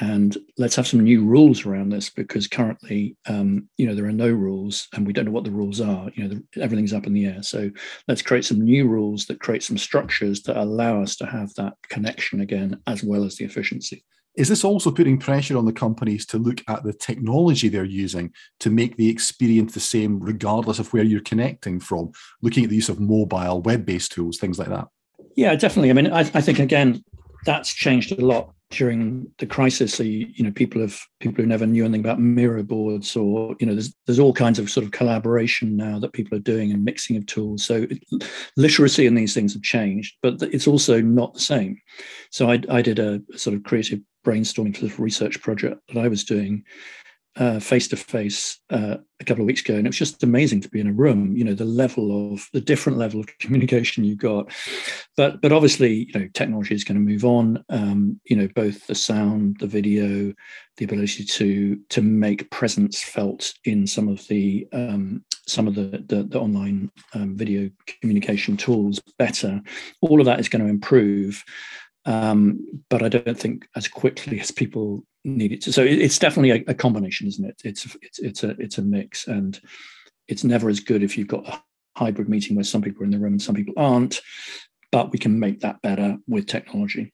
and 0.02 0.36
let's 0.58 0.74
have 0.74 0.88
some 0.88 0.98
new 0.98 1.24
rules 1.24 1.64
around 1.64 1.90
this 1.90 2.10
because 2.10 2.48
currently 2.48 3.16
um, 3.28 3.68
you 3.78 3.86
know 3.86 3.94
there 3.94 4.06
are 4.06 4.12
no 4.12 4.28
rules 4.28 4.88
and 4.94 5.06
we 5.06 5.12
don't 5.12 5.26
know 5.26 5.30
what 5.30 5.44
the 5.44 5.50
rules 5.50 5.80
are 5.80 6.10
you 6.14 6.24
know 6.24 6.34
the, 6.34 6.60
everything's 6.60 6.92
up 6.92 7.06
in 7.06 7.12
the 7.12 7.26
air. 7.26 7.40
So 7.42 7.70
let's 8.08 8.20
create 8.20 8.44
some 8.44 8.60
new 8.60 8.88
rules 8.88 9.26
that 9.26 9.40
create 9.40 9.62
some 9.62 9.78
structures 9.78 10.42
that 10.42 10.60
allow 10.60 11.00
us 11.00 11.14
to 11.16 11.26
have 11.26 11.54
that 11.54 11.74
connection 11.88 12.40
again 12.40 12.80
as 12.88 13.04
well 13.04 13.22
as 13.22 13.36
the 13.36 13.44
efficiency. 13.44 14.04
Is 14.34 14.48
this 14.48 14.64
also 14.64 14.90
putting 14.90 15.18
pressure 15.18 15.56
on 15.56 15.66
the 15.66 15.72
companies 15.72 16.26
to 16.26 16.38
look 16.38 16.62
at 16.66 16.82
the 16.82 16.94
technology 16.94 17.68
they're 17.68 17.84
using 17.84 18.32
to 18.60 18.70
make 18.70 18.96
the 18.96 19.08
experience 19.08 19.72
the 19.72 19.80
same 19.80 20.18
regardless 20.18 20.80
of 20.80 20.92
where 20.92 21.04
you're 21.04 21.20
connecting 21.20 21.78
from? 21.78 22.10
Looking 22.40 22.64
at 22.64 22.70
the 22.70 22.76
use 22.76 22.88
of 22.88 22.98
mobile 22.98 23.62
web-based 23.62 24.10
tools 24.10 24.38
things 24.38 24.58
like 24.58 24.68
that. 24.68 24.88
Yeah 25.36 25.54
definitely. 25.54 25.90
I 25.90 25.92
mean 25.92 26.10
i, 26.10 26.20
I 26.20 26.40
think 26.40 26.58
again 26.58 27.04
that's 27.44 27.72
changed 27.72 28.10
a 28.12 28.26
lot 28.26 28.52
during 28.72 29.30
the 29.38 29.46
crisis. 29.46 29.94
So 29.94 30.02
you, 30.02 30.26
you, 30.34 30.44
know, 30.44 30.50
people 30.50 30.80
have 30.80 30.98
people 31.20 31.42
who 31.42 31.48
never 31.48 31.66
knew 31.66 31.84
anything 31.84 32.00
about 32.00 32.20
Miro 32.20 32.62
boards, 32.62 33.14
or 33.14 33.54
you 33.60 33.66
know, 33.66 33.74
there's 33.74 33.94
there's 34.06 34.18
all 34.18 34.32
kinds 34.32 34.58
of 34.58 34.70
sort 34.70 34.84
of 34.84 34.92
collaboration 34.92 35.76
now 35.76 35.98
that 35.98 36.12
people 36.12 36.36
are 36.36 36.42
doing 36.42 36.72
and 36.72 36.84
mixing 36.84 37.16
of 37.16 37.26
tools. 37.26 37.64
So 37.64 37.86
it, 37.88 38.02
literacy 38.56 39.06
and 39.06 39.16
these 39.16 39.34
things 39.34 39.52
have 39.52 39.62
changed, 39.62 40.16
but 40.22 40.42
it's 40.42 40.66
also 40.66 41.00
not 41.00 41.34
the 41.34 41.40
same. 41.40 41.78
So 42.30 42.50
I, 42.50 42.60
I 42.68 42.82
did 42.82 42.98
a 42.98 43.20
sort 43.36 43.54
of 43.54 43.62
creative 43.62 44.00
brainstorming 44.26 44.76
for 44.76 44.82
this 44.82 44.98
research 44.98 45.40
project 45.42 45.80
that 45.88 46.00
I 46.00 46.08
was 46.08 46.24
doing, 46.24 46.64
face 47.60 47.88
to 47.88 47.96
face 47.96 48.58
a 48.70 49.24
couple 49.24 49.42
of 49.42 49.46
weeks 49.46 49.62
ago, 49.62 49.74
and 49.74 49.86
it 49.86 49.90
was 49.90 49.98
just 49.98 50.22
amazing 50.22 50.60
to 50.60 50.68
be 50.68 50.80
in 50.80 50.86
a 50.86 50.92
room. 50.92 51.36
You 51.36 51.44
know, 51.44 51.54
the 51.54 51.64
level 51.64 52.32
of 52.32 52.48
the 52.52 52.60
different 52.60 52.98
level 52.98 53.20
of 53.20 53.26
communication 53.38 54.04
you 54.04 54.16
got, 54.16 54.52
but 55.16 55.40
but 55.40 55.52
obviously, 55.52 56.06
you 56.12 56.20
know, 56.20 56.28
technology 56.34 56.74
is 56.74 56.84
going 56.84 56.96
to 56.96 57.12
move 57.12 57.24
on. 57.24 57.64
Um, 57.68 58.20
you 58.24 58.36
know, 58.36 58.48
both 58.54 58.86
the 58.86 58.94
sound, 58.94 59.56
the 59.60 59.66
video, 59.66 60.32
the 60.76 60.84
ability 60.84 61.24
to 61.24 61.78
to 61.88 62.02
make 62.02 62.50
presence 62.50 63.02
felt 63.02 63.54
in 63.64 63.86
some 63.86 64.08
of 64.08 64.26
the 64.28 64.66
um, 64.72 65.24
some 65.46 65.66
of 65.66 65.74
the 65.74 66.04
the, 66.06 66.24
the 66.24 66.40
online 66.40 66.90
um, 67.14 67.36
video 67.36 67.70
communication 68.00 68.56
tools 68.56 69.00
better. 69.18 69.60
All 70.00 70.20
of 70.20 70.26
that 70.26 70.40
is 70.40 70.48
going 70.48 70.64
to 70.64 70.70
improve 70.70 71.42
um, 72.04 72.82
but 72.88 73.02
I 73.02 73.08
don't 73.08 73.38
think 73.38 73.68
as 73.76 73.88
quickly 73.88 74.40
as 74.40 74.50
people 74.50 75.04
need 75.24 75.52
it 75.52 75.60
to. 75.62 75.72
So 75.72 75.82
it's 75.82 76.18
definitely 76.18 76.50
a, 76.50 76.70
a, 76.70 76.74
combination, 76.74 77.28
isn't 77.28 77.44
it? 77.44 77.60
It's 77.64 77.96
it's 78.02 78.18
it's 78.18 78.44
a 78.44 78.50
it's 78.58 78.78
a 78.78 78.82
mix, 78.82 79.28
and 79.28 79.60
it's 80.28 80.44
never 80.44 80.68
as 80.68 80.80
good 80.80 81.02
if 81.02 81.16
you've 81.16 81.28
got 81.28 81.48
a 81.48 81.62
hybrid 81.96 82.28
meeting 82.28 82.56
where 82.56 82.64
some 82.64 82.82
people 82.82 83.02
are 83.02 83.04
in 83.04 83.10
the 83.10 83.18
room 83.18 83.34
and 83.34 83.42
some 83.42 83.54
people 83.54 83.74
aren't. 83.76 84.20
But 84.90 85.12
we 85.12 85.18
can 85.18 85.38
make 85.38 85.60
that 85.60 85.80
better 85.82 86.18
with 86.26 86.46
technology. 86.46 87.12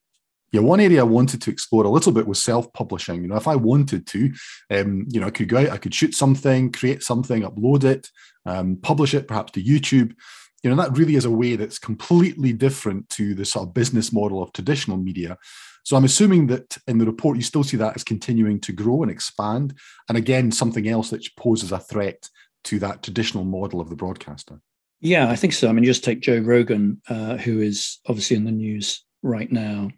Yeah, 0.51 0.63
one 0.63 0.81
area 0.81 1.01
I 1.01 1.05
wanted 1.05 1.43
to 1.43 1.51
explore 1.51 1.85
a 1.85 1.91
little 1.91 2.11
bit 2.11 2.27
was 2.27 2.43
self-publishing. 2.43 3.21
You 3.21 3.29
know, 3.29 3.37
if 3.37 3.47
I 3.47 3.55
wanted 3.55 4.07
to, 4.07 4.33
um, 4.71 5.05
you 5.11 5.21
know, 5.21 5.27
I 5.27 5.31
could 5.31 5.49
go 5.49 5.59
out, 5.59 5.69
I 5.69 5.77
could 5.77 5.95
shoot 5.95 6.15
something, 6.15 6.73
create 6.73 7.03
something, 7.03 7.43
upload 7.43 7.85
it, 7.85 8.09
um, 8.47 8.77
publish 8.77 9.13
it, 9.13 9.29
perhaps 9.29 9.53
to 9.53 9.63
YouTube 9.63 10.15
you 10.63 10.71
know 10.71 10.77
that 10.77 10.97
really 10.97 11.15
is 11.15 11.25
a 11.25 11.31
way 11.31 11.57
that's 11.57 11.79
completely 11.79 12.53
different 12.53 13.09
to 13.11 13.35
the 13.35 13.45
sort 13.45 13.69
of 13.69 13.75
business 13.75 14.13
model 14.13 14.43
of 14.43 14.53
traditional 14.53 14.97
media. 14.97 15.37
So 15.85 15.97
i'm 15.97 16.05
assuming 16.05 16.49
that 16.49 16.77
in 16.87 16.99
the 16.99 17.07
report 17.07 17.37
you 17.37 17.43
still 17.43 17.65
see 17.65 17.77
that 17.77 17.97
as 17.97 18.05
continuing 18.05 18.61
to 18.61 18.73
grow 18.73 19.03
and 19.03 19.11
expand. 19.11 19.75
And 20.09 20.19
again 20.19 20.51
something 20.51 20.89
else 20.89 21.11
that 21.11 21.27
poses 21.37 21.73
a 21.73 21.79
threat 21.79 22.29
to 22.65 22.79
that 22.81 23.03
traditional 23.03 23.45
model 23.45 23.81
of 23.81 23.89
the 23.89 23.97
broadcaster. 23.97 24.61
Yeah 25.01 25.31
i 25.31 25.37
think 25.37 25.53
so. 25.53 25.69
I 25.69 25.73
mean 25.73 25.85
just 25.85 26.05
take 26.05 26.21
joe 26.21 26.39
rogan 26.39 27.01
uh, 27.09 27.37
who 27.37 27.61
is 27.61 27.99
obviously 28.07 28.37
in 28.37 28.45
the 28.45 28.53
news 28.53 29.05
right 29.23 29.51
now. 29.51 29.91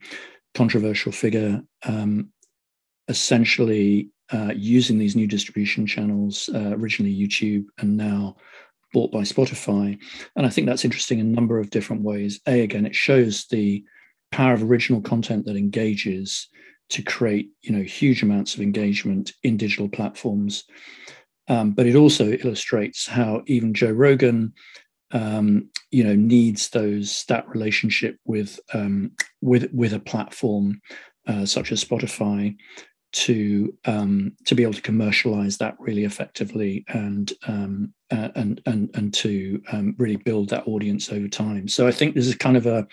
Controversial 0.55 1.13
figure 1.13 1.63
um, 1.85 2.31
essentially 3.09 4.11
uh, 4.33 4.53
using 4.55 4.99
these 4.99 5.17
new 5.17 5.27
distribution 5.27 5.87
channels 5.87 6.49
uh, 6.55 6.73
originally 6.77 7.15
youtube 7.15 7.65
and 7.79 7.97
now 7.97 8.37
bought 8.93 9.13
by 9.13 9.21
Spotify. 9.21 9.99
And 10.37 10.47
I 10.47 10.49
think 10.49 10.67
that's 10.67 10.85
interesting 10.85 11.19
in 11.19 11.27
a 11.27 11.35
number 11.35 11.59
of 11.59 11.71
different 11.71 12.03
ways. 12.03 12.41
A, 12.47 12.63
again, 12.63 12.87
it 12.87 12.95
shows 12.95 13.47
the 13.47 13.85
power 14.31 14.55
of 14.55 14.63
original 14.63 15.01
content 15.01 15.47
that 15.47 15.57
engages 15.57 16.49
to 16.91 17.03
create, 17.03 17.51
you 17.63 17.73
know, 17.73 17.83
huge 17.83 18.23
amounts 18.23 18.55
of 18.55 18.61
engagement 18.61 19.33
in 19.43 19.57
digital 19.57 19.89
platforms. 19.89 20.65
Um, 21.49 21.73
but 21.73 21.87
it 21.87 21.97
also 21.97 22.31
illustrates 22.33 23.07
how 23.07 23.43
even 23.47 23.75
Joe 23.75 23.91
Rogan, 23.91 24.53
um, 25.13 25.69
you 25.91 26.05
know, 26.05 26.15
needs 26.15 26.69
those 26.71 27.25
that 27.29 27.49
relationship 27.49 28.17
with 28.25 28.61
um, 28.73 29.13
with 29.41 29.69
with 29.73 29.93
a 29.93 29.99
platform 29.99 30.81
uh, 31.27 31.45
such 31.47 31.73
as 31.73 31.85
Spotify 31.85 32.57
to 33.13 33.77
um, 33.85 34.33
to 34.47 34.55
be 34.55 34.63
able 34.63 34.75
to 34.75 34.83
commercialize 34.83 35.59
that 35.59 35.77
really 35.79 36.05
effectively 36.05 36.85
and 36.89 37.33
um, 37.47 37.93
uh, 38.11 38.29
and 38.35 38.61
and 38.67 38.91
and 38.95 39.15
to 39.15 39.63
um, 39.73 39.95
really 39.99 40.17
build 40.17 40.49
that 40.51 40.67
audience 40.67 41.11
over 41.11 41.29
time. 41.29 41.69
So 41.69 41.87
I 41.87 41.93
think 41.93 42.15
this 42.15 42.27
is 42.27 42.35
kind 42.37 42.57
of 42.57 42.67
a 42.67 42.87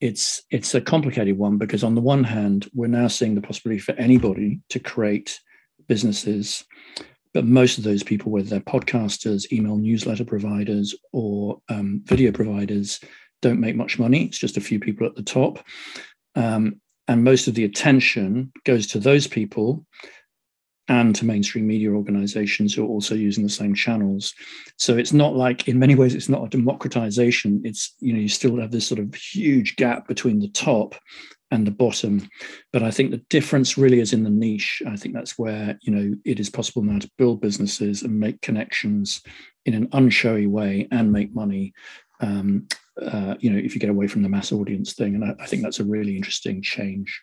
it's 0.00 0.42
it's 0.50 0.74
a 0.74 0.80
complicated 0.80 1.36
one 1.36 1.58
because 1.58 1.84
on 1.84 1.94
the 1.94 2.00
one 2.00 2.24
hand 2.24 2.68
we're 2.74 2.86
now 2.86 3.06
seeing 3.06 3.34
the 3.34 3.40
possibility 3.40 3.78
for 3.78 3.92
anybody 3.92 4.60
to 4.70 4.78
create 4.80 5.38
businesses 5.88 6.64
but 7.34 7.44
most 7.44 7.78
of 7.78 7.84
those 7.84 8.02
people 8.02 8.32
whether 8.32 8.48
they're 8.48 8.60
podcasters 8.60 9.50
email 9.52 9.76
newsletter 9.76 10.24
providers 10.24 10.94
or 11.12 11.60
um, 11.68 12.00
video 12.04 12.32
providers 12.32 13.00
don't 13.42 13.60
make 13.60 13.76
much 13.76 13.98
money 13.98 14.24
it's 14.24 14.38
just 14.38 14.56
a 14.56 14.60
few 14.62 14.80
people 14.80 15.06
at 15.06 15.14
the 15.16 15.22
top 15.22 15.62
um, 16.34 16.80
and 17.08 17.24
most 17.24 17.48
of 17.48 17.54
the 17.54 17.64
attention 17.64 18.52
goes 18.64 18.86
to 18.88 18.98
those 18.98 19.26
people 19.26 19.84
and 20.90 21.14
to 21.14 21.24
mainstream 21.24 21.68
media 21.68 21.90
organizations 21.92 22.74
who 22.74 22.84
are 22.84 22.88
also 22.88 23.14
using 23.14 23.44
the 23.44 23.48
same 23.48 23.74
channels. 23.74 24.34
So 24.76 24.96
it's 24.96 25.12
not 25.12 25.36
like 25.36 25.68
in 25.68 25.78
many 25.78 25.94
ways 25.94 26.16
it's 26.16 26.28
not 26.28 26.44
a 26.44 26.48
democratization. 26.48 27.62
It's 27.64 27.94
you 28.00 28.12
know 28.12 28.18
you 28.18 28.28
still 28.28 28.58
have 28.60 28.72
this 28.72 28.88
sort 28.88 28.98
of 28.98 29.14
huge 29.14 29.76
gap 29.76 30.08
between 30.08 30.40
the 30.40 30.48
top 30.48 30.96
and 31.52 31.64
the 31.64 31.70
bottom. 31.70 32.28
But 32.72 32.82
i 32.82 32.90
think 32.90 33.10
the 33.10 33.24
difference 33.30 33.78
really 33.78 34.00
is 34.00 34.12
in 34.12 34.24
the 34.24 34.30
niche. 34.30 34.82
I 34.84 34.96
think 34.96 35.14
that's 35.14 35.38
where 35.38 35.78
you 35.82 35.92
know 35.94 36.14
it 36.24 36.40
is 36.40 36.50
possible 36.50 36.82
now 36.82 36.98
to 36.98 37.10
build 37.18 37.40
businesses 37.40 38.02
and 38.02 38.18
make 38.18 38.40
connections 38.40 39.22
in 39.66 39.74
an 39.74 39.86
unshowy 39.88 40.48
way 40.48 40.88
and 40.90 41.12
make 41.12 41.32
money 41.34 41.72
um, 42.20 42.66
uh, 43.02 43.34
you 43.40 43.50
know, 43.50 43.58
if 43.58 43.74
you 43.74 43.80
get 43.80 43.90
away 43.90 44.06
from 44.06 44.22
the 44.22 44.28
mass 44.28 44.52
audience 44.52 44.92
thing. 44.92 45.14
And 45.14 45.24
I, 45.24 45.34
I 45.40 45.46
think 45.46 45.62
that's 45.62 45.80
a 45.80 45.84
really 45.84 46.16
interesting 46.16 46.62
change. 46.62 47.22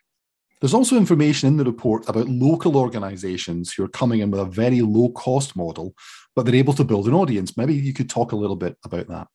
There's 0.60 0.74
also 0.74 0.98
information 0.98 1.48
in 1.48 1.58
the 1.58 1.66
report 1.66 2.08
about 2.10 2.28
local 2.28 2.78
organizations 2.78 3.74
who 3.74 3.84
are 3.84 3.90
coming 3.90 4.22
in 4.22 4.32
with 4.32 4.42
a 4.42 4.46
very 4.46 4.82
low 4.82 5.10
cost 5.10 5.56
model, 5.56 5.94
but 6.36 6.46
they're 6.46 6.56
able 6.56 6.74
to 6.74 6.84
build 6.84 7.08
an 7.08 7.14
audience. 7.14 7.56
Maybe 7.56 7.76
you 7.76 7.94
could 7.94 8.10
talk 8.10 8.32
a 8.32 8.38
little 8.38 8.56
bit 8.56 8.76
about 8.84 9.08
that. 9.10 9.28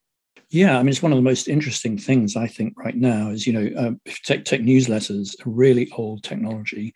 Yeah, 0.51 0.79
I 0.79 0.83
mean, 0.83 0.91
it's 0.91 1.03
one 1.03 1.13
of 1.13 1.17
the 1.17 1.23
most 1.23 1.49
interesting 1.49 1.97
things 1.97 2.37
I 2.37 2.47
think 2.47 2.75
right 2.77 2.97
now 2.97 3.31
is, 3.31 3.47
you 3.47 3.53
know, 3.53 3.71
uh, 3.81 3.93
take, 4.25 4.45
take 4.45 4.63
newsletters, 4.63 5.35
a 5.47 5.49
really 5.49 5.91
old 5.93 6.25
technology, 6.25 6.93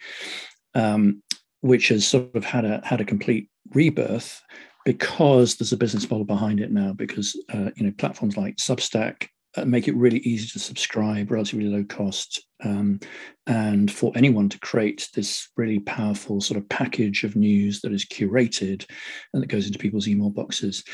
um, 0.74 1.22
which 1.60 1.88
has 1.88 2.06
sort 2.06 2.34
of 2.34 2.44
had 2.44 2.64
a 2.64 2.82
had 2.84 3.00
a 3.00 3.04
complete 3.04 3.48
rebirth 3.72 4.42
because 4.84 5.56
there's 5.56 5.72
a 5.72 5.76
business 5.76 6.10
model 6.10 6.26
behind 6.26 6.60
it 6.60 6.70
now. 6.70 6.92
Because 6.92 7.34
uh, 7.54 7.70
you 7.76 7.86
know, 7.86 7.92
platforms 7.96 8.36
like 8.36 8.56
Substack 8.56 9.28
make 9.64 9.88
it 9.88 9.96
really 9.96 10.18
easy 10.18 10.48
to 10.48 10.58
subscribe, 10.58 11.30
relatively 11.30 11.66
low 11.66 11.84
cost, 11.84 12.42
um, 12.64 13.00
and 13.46 13.90
for 13.90 14.12
anyone 14.16 14.48
to 14.48 14.58
create 14.60 15.08
this 15.14 15.48
really 15.56 15.78
powerful 15.80 16.40
sort 16.40 16.58
of 16.58 16.68
package 16.68 17.24
of 17.24 17.36
news 17.36 17.80
that 17.80 17.92
is 17.92 18.04
curated 18.04 18.84
and 19.32 19.42
that 19.42 19.48
goes 19.48 19.66
into 19.66 19.78
people's 19.78 20.08
email 20.08 20.30
boxes. 20.30 20.84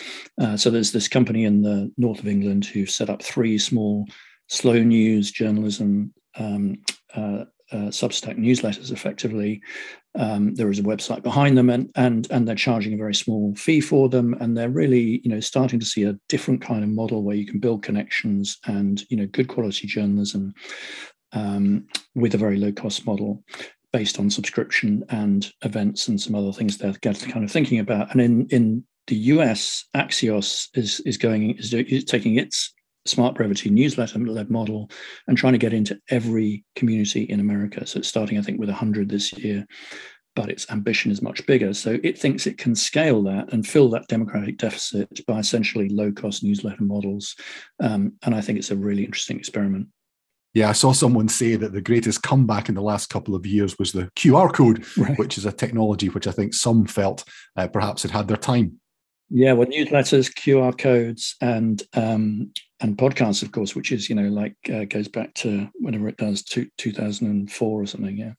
Uh, 0.40 0.56
so 0.56 0.70
there's 0.70 0.92
this 0.92 1.08
company 1.08 1.44
in 1.44 1.62
the 1.62 1.90
north 1.96 2.20
of 2.20 2.28
England 2.28 2.64
who've 2.64 2.90
set 2.90 3.10
up 3.10 3.22
three 3.22 3.58
small 3.58 4.06
slow 4.48 4.82
news 4.82 5.30
journalism 5.30 6.12
um, 6.36 6.76
uh, 7.14 7.44
uh, 7.72 7.90
Substack 7.90 8.38
newsletters 8.38 8.92
effectively. 8.92 9.60
Um, 10.14 10.54
there 10.54 10.70
is 10.70 10.78
a 10.78 10.82
website 10.82 11.22
behind 11.22 11.56
them, 11.56 11.70
and 11.70 11.90
and 11.96 12.28
and 12.30 12.46
they're 12.46 12.54
charging 12.54 12.94
a 12.94 12.98
very 12.98 13.14
small 13.14 13.54
fee 13.54 13.80
for 13.80 14.08
them, 14.08 14.34
and 14.34 14.56
they're 14.56 14.68
really 14.68 15.20
you 15.24 15.30
know 15.30 15.40
starting 15.40 15.80
to 15.80 15.86
see 15.86 16.04
a 16.04 16.18
different 16.28 16.60
kind 16.60 16.84
of 16.84 16.90
model 16.90 17.22
where 17.22 17.36
you 17.36 17.46
can 17.46 17.60
build 17.60 17.82
connections 17.82 18.58
and 18.66 19.04
you 19.10 19.16
know 19.16 19.26
good 19.26 19.48
quality 19.48 19.86
journalism 19.86 20.54
um, 21.32 21.86
with 22.14 22.34
a 22.34 22.38
very 22.38 22.56
low 22.56 22.72
cost 22.72 23.06
model 23.06 23.42
based 23.92 24.18
on 24.18 24.30
subscription 24.30 25.04
and 25.10 25.52
events 25.62 26.08
and 26.08 26.20
some 26.20 26.34
other 26.34 26.52
things 26.52 26.78
they're 26.78 26.94
kind 26.94 27.44
of 27.44 27.50
thinking 27.50 27.78
about. 27.78 28.10
And 28.12 28.20
in 28.20 28.46
in 28.48 28.84
the 29.06 29.16
US, 29.16 29.84
Axios 29.96 30.68
is 30.74 31.00
is 31.00 31.16
going 31.16 31.56
is, 31.58 31.72
is 31.72 32.04
taking 32.04 32.36
its 32.36 32.72
smart 33.04 33.34
brevity 33.34 33.70
newsletter 33.70 34.18
led 34.18 34.50
model 34.50 34.90
and 35.26 35.36
trying 35.36 35.52
to 35.52 35.58
get 35.58 35.72
into 35.72 35.98
every 36.10 36.64
community 36.76 37.22
in 37.22 37.40
America. 37.40 37.86
So 37.86 37.98
it's 37.98 38.08
starting, 38.08 38.38
I 38.38 38.42
think, 38.42 38.60
with 38.60 38.68
100 38.68 39.08
this 39.08 39.32
year, 39.32 39.66
but 40.34 40.48
its 40.48 40.70
ambition 40.70 41.10
is 41.10 41.22
much 41.22 41.44
bigger. 41.46 41.74
So 41.74 41.98
it 42.02 42.18
thinks 42.18 42.46
it 42.46 42.58
can 42.58 42.74
scale 42.74 43.22
that 43.24 43.52
and 43.52 43.66
fill 43.66 43.90
that 43.90 44.08
democratic 44.08 44.58
deficit 44.58 45.24
by 45.26 45.38
essentially 45.38 45.88
low 45.88 46.12
cost 46.12 46.44
newsletter 46.44 46.84
models. 46.84 47.34
Um, 47.80 48.14
and 48.22 48.34
I 48.34 48.40
think 48.40 48.58
it's 48.58 48.70
a 48.70 48.76
really 48.76 49.04
interesting 49.04 49.38
experiment. 49.38 49.88
Yeah, 50.54 50.68
I 50.68 50.72
saw 50.72 50.92
someone 50.92 51.28
say 51.28 51.56
that 51.56 51.72
the 51.72 51.80
greatest 51.80 52.22
comeback 52.22 52.68
in 52.68 52.74
the 52.74 52.82
last 52.82 53.08
couple 53.08 53.34
of 53.34 53.46
years 53.46 53.78
was 53.78 53.92
the 53.92 54.10
QR 54.16 54.52
code, 54.52 54.84
right. 54.98 55.18
which 55.18 55.38
is 55.38 55.46
a 55.46 55.52
technology 55.52 56.10
which 56.10 56.26
I 56.26 56.30
think 56.30 56.52
some 56.52 56.84
felt 56.84 57.24
uh, 57.56 57.68
perhaps 57.68 58.02
had 58.02 58.10
had 58.10 58.28
their 58.28 58.36
time. 58.36 58.78
Yeah, 59.34 59.54
well, 59.54 59.66
newsletters, 59.66 60.30
QR 60.30 60.76
codes, 60.76 61.36
and 61.40 61.82
um, 61.94 62.52
and 62.80 62.98
podcasts, 62.98 63.42
of 63.42 63.50
course, 63.50 63.74
which 63.74 63.90
is 63.90 64.10
you 64.10 64.14
know 64.14 64.28
like 64.28 64.54
uh, 64.70 64.84
goes 64.84 65.08
back 65.08 65.32
to 65.36 65.70
whenever 65.80 66.06
it 66.08 66.18
does, 66.18 66.42
two, 66.42 66.68
2004 66.76 67.82
or 67.82 67.86
something. 67.86 68.16
Yeah. 68.16 68.32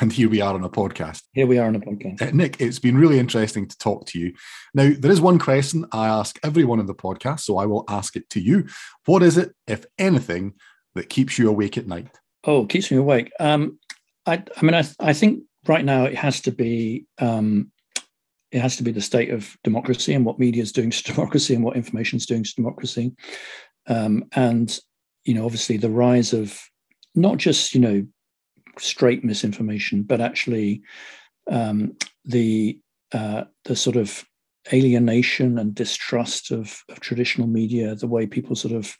And 0.00 0.10
here 0.10 0.30
we 0.30 0.40
are 0.40 0.54
on 0.54 0.64
a 0.64 0.70
podcast. 0.70 1.20
Here 1.34 1.46
we 1.46 1.58
are 1.58 1.66
on 1.66 1.76
a 1.76 1.80
podcast. 1.80 2.22
Uh, 2.22 2.30
Nic, 2.32 2.58
it's 2.58 2.78
been 2.78 2.96
really 2.96 3.18
interesting 3.18 3.68
to 3.68 3.76
talk 3.76 4.06
to 4.06 4.18
you. 4.18 4.32
Now, 4.72 4.90
there 4.98 5.10
is 5.10 5.20
one 5.20 5.38
question 5.38 5.84
I 5.92 6.08
ask 6.08 6.38
everyone 6.42 6.80
in 6.80 6.86
the 6.86 6.94
podcast, 6.94 7.40
so 7.40 7.58
I 7.58 7.66
will 7.66 7.84
ask 7.88 8.16
it 8.16 8.30
to 8.30 8.40
you. 8.40 8.66
What 9.04 9.22
is 9.22 9.36
it, 9.36 9.52
if 9.66 9.84
anything, 9.98 10.54
that 10.94 11.10
keeps 11.10 11.38
you 11.38 11.50
awake 11.50 11.76
at 11.76 11.86
night? 11.86 12.08
Oh, 12.44 12.64
keeps 12.64 12.90
me 12.90 12.96
awake. 12.96 13.30
Um, 13.38 13.78
I, 14.24 14.42
I 14.56 14.62
mean, 14.62 14.74
I, 14.74 14.84
I 14.98 15.12
think 15.12 15.42
right 15.66 15.84
now 15.84 16.04
it 16.04 16.16
has 16.16 16.40
to 16.42 16.52
be 16.52 17.04
um, 17.18 17.71
it 18.52 18.60
has 18.60 18.76
to 18.76 18.82
be 18.82 18.92
the 18.92 19.00
state 19.00 19.30
of 19.30 19.56
democracy 19.64 20.12
and 20.12 20.24
what 20.24 20.38
media 20.38 20.62
is 20.62 20.72
doing 20.72 20.90
to 20.90 21.02
democracy 21.14 21.54
and 21.54 21.64
what 21.64 21.76
information 21.76 22.18
is 22.18 22.26
doing 22.26 22.44
to 22.44 22.54
democracy. 22.54 23.12
Um, 23.86 24.24
and, 24.32 24.78
you 25.24 25.34
know, 25.34 25.44
obviously 25.44 25.78
the 25.78 25.90
rise 25.90 26.32
of 26.32 26.60
not 27.14 27.38
just, 27.38 27.74
you 27.74 27.80
know, 27.80 28.06
straight 28.78 29.24
misinformation, 29.24 30.02
but 30.02 30.20
actually 30.20 30.82
um, 31.50 31.96
the 32.24 32.78
uh, 33.12 33.44
the 33.64 33.76
sort 33.76 33.96
of 33.96 34.24
alienation 34.72 35.58
and 35.58 35.74
distrust 35.74 36.50
of, 36.50 36.82
of, 36.88 37.00
traditional 37.00 37.46
media, 37.46 37.94
the 37.94 38.06
way 38.06 38.26
people 38.26 38.56
sort 38.56 38.72
of 38.72 38.96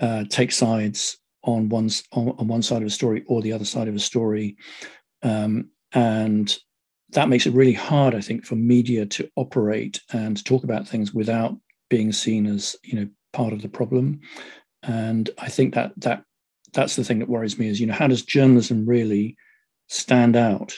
uh, 0.00 0.24
take 0.28 0.50
sides 0.50 1.18
on 1.44 1.68
one 1.68 1.88
on, 2.12 2.30
on, 2.38 2.48
one 2.48 2.62
side 2.62 2.82
of 2.82 2.88
a 2.88 2.90
story 2.90 3.22
or 3.28 3.40
the 3.40 3.52
other 3.52 3.64
side 3.64 3.86
of 3.86 3.94
a 3.94 4.00
story, 4.00 4.56
um, 5.22 5.70
and 5.92 6.58
that 7.10 7.28
makes 7.28 7.46
it 7.46 7.54
really 7.54 7.72
hard, 7.72 8.14
I 8.14 8.20
think, 8.20 8.44
for 8.44 8.56
media 8.56 9.06
to 9.06 9.30
operate 9.36 10.00
and 10.12 10.36
to 10.36 10.44
talk 10.44 10.64
about 10.64 10.88
things 10.88 11.14
without 11.14 11.56
being 11.88 12.12
seen 12.12 12.46
as 12.46 12.76
you 12.82 12.98
know 12.98 13.08
part 13.32 13.52
of 13.52 13.62
the 13.62 13.68
problem. 13.68 14.20
And 14.82 15.30
I 15.38 15.48
think 15.48 15.74
that 15.74 15.92
that 15.98 16.24
that's 16.72 16.96
the 16.96 17.04
thing 17.04 17.20
that 17.20 17.28
worries 17.28 17.58
me 17.58 17.68
is 17.68 17.80
you 17.80 17.86
know 17.86 17.94
how 17.94 18.06
does 18.06 18.22
journalism 18.22 18.86
really 18.86 19.36
stand 19.88 20.36
out 20.36 20.74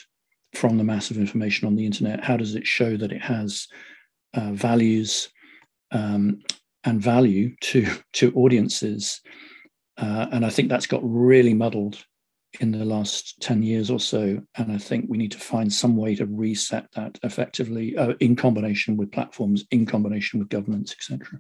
from 0.55 0.79
the 0.79 0.85
mass 0.85 1.11
of 1.11 1.19
information 1.19 1.67
on 1.67 1.77
the 1.77 1.87
internet? 1.87 2.25
How 2.25 2.37
does 2.37 2.55
it 2.55 2.67
show 2.67 2.97
that 2.97 3.13
it 3.13 3.23
has 3.23 3.67
uh, 4.35 4.53
values 4.53 5.29
um, 5.91 6.41
and 6.85 7.01
value 7.01 7.55
to 7.63 7.87
to 8.15 8.35
audiences? 8.35 9.21
Uh, 9.97 10.29
and 10.31 10.47
I 10.47 10.51
think 10.51 10.69
that's 10.69 10.87
got 10.87 11.01
really 11.03 11.55
muddled 11.55 12.05
in 12.61 12.73
the 12.73 12.85
last 12.85 13.41
10 13.41 13.63
years 13.63 13.91
or 13.91 14.01
so. 14.01 14.41
And 14.57 14.73
I 14.73 14.79
think 14.79 15.07
we 15.09 15.19
need 15.19 15.33
to 15.33 15.39
find 15.39 15.73
some 15.73 15.97
way 15.97 16.15
to 16.17 16.27
reset 16.27 16.91
that 16.93 17.19
effectively 17.23 17.97
uh, 17.97 18.15
in 18.21 18.37
combination 18.37 18.97
with 18.97 19.13
platforms, 19.13 19.65
in 19.71 19.87
combination 19.87 20.39
with 20.39 20.49
governments, 20.49 20.93
etc. 20.93 21.39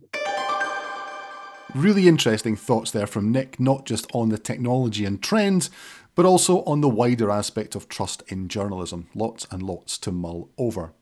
Really 1.74 2.08
interesting 2.08 2.56
thoughts 2.56 2.90
there 2.90 3.06
from 3.06 3.30
Nic, 3.30 3.60
not 3.60 3.84
just 3.84 4.06
on 4.14 4.30
the 4.30 4.38
technology 4.38 5.04
and 5.04 5.22
trends, 5.22 5.70
but 6.14 6.24
also 6.24 6.62
on 6.64 6.80
the 6.80 6.88
wider 6.88 7.30
aspect 7.30 7.74
of 7.74 7.88
trust 7.88 8.22
in 8.28 8.48
journalism. 8.48 9.08
Lots 9.14 9.46
and 9.50 9.62
lots 9.62 9.98
to 9.98 10.10
mull 10.10 10.50
over. 10.56 10.92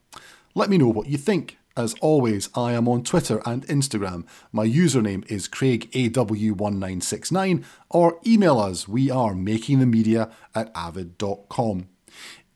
Let 0.54 0.68
me 0.68 0.78
know 0.78 0.88
what 0.88 1.06
you 1.06 1.18
think. 1.18 1.58
As 1.76 1.94
always, 2.00 2.48
I 2.54 2.72
am 2.72 2.88
on 2.88 3.02
Twitter 3.02 3.42
and 3.44 3.66
Instagram. 3.66 4.24
My 4.50 4.66
username 4.66 5.30
is 5.30 5.46
CraigAW1969 5.46 7.64
or 7.90 8.18
email 8.26 8.58
us. 8.58 8.88
We 8.88 9.10
are 9.10 9.34
makingthemedia 9.34 10.32
at 10.54 10.72
avid.com. 10.74 11.88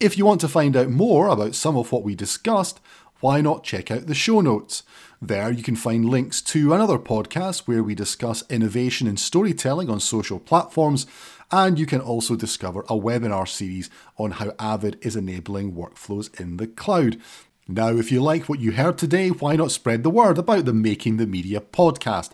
If 0.01 0.17
you 0.17 0.25
want 0.25 0.41
to 0.41 0.49
find 0.49 0.75
out 0.75 0.89
more 0.89 1.29
about 1.29 1.55
some 1.55 1.77
of 1.77 1.93
what 1.93 2.03
we 2.03 2.15
discussed, 2.15 2.81
why 3.21 3.43
not 3.43 3.63
check 3.63 3.91
out 3.91 4.07
the 4.07 4.15
show 4.15 4.41
notes? 4.41 4.85
There 5.21 5.53
you 5.53 5.63
can 5.63 5.77
find 5.77 6.09
links 6.09 6.41
to 6.43 6.73
another 6.73 6.99
podcast 6.99 7.69
where 7.69 7.83
we 7.83 7.95
discuss 7.95 8.43
innovation 8.49 9.07
in 9.07 9.19
storytelling 9.19 9.91
on 9.91 10.01
social 10.01 10.39
platforms, 10.39 11.07
and 11.53 11.79
you 11.79 11.85
can 11.85 12.01
also 12.01 12.37
discover 12.37 12.81
a 12.83 12.95
webinar 12.95 13.47
series 13.47 13.91
on 14.17 14.31
how 14.31 14.55
Avid 14.59 14.97
is 15.03 15.15
enabling 15.15 15.75
workflows 15.75 16.41
in 16.41 16.57
the 16.57 16.67
cloud. 16.67 17.21
Now, 17.69 17.97
if 17.97 18.11
you 18.11 18.21
like 18.21 18.49
what 18.49 18.61
you 18.61 18.73
heard 18.73 18.99
today, 18.99 19.29
why 19.29 19.57
not 19.57 19.71
spread 19.71 20.03
the 20.03 20.11
word 20.11 20.39
about 20.39 20.65
the 20.65 20.73
Making 20.73 21.19
the 21.19 21.27
Media 21.27 21.61
podcast? 21.61 22.33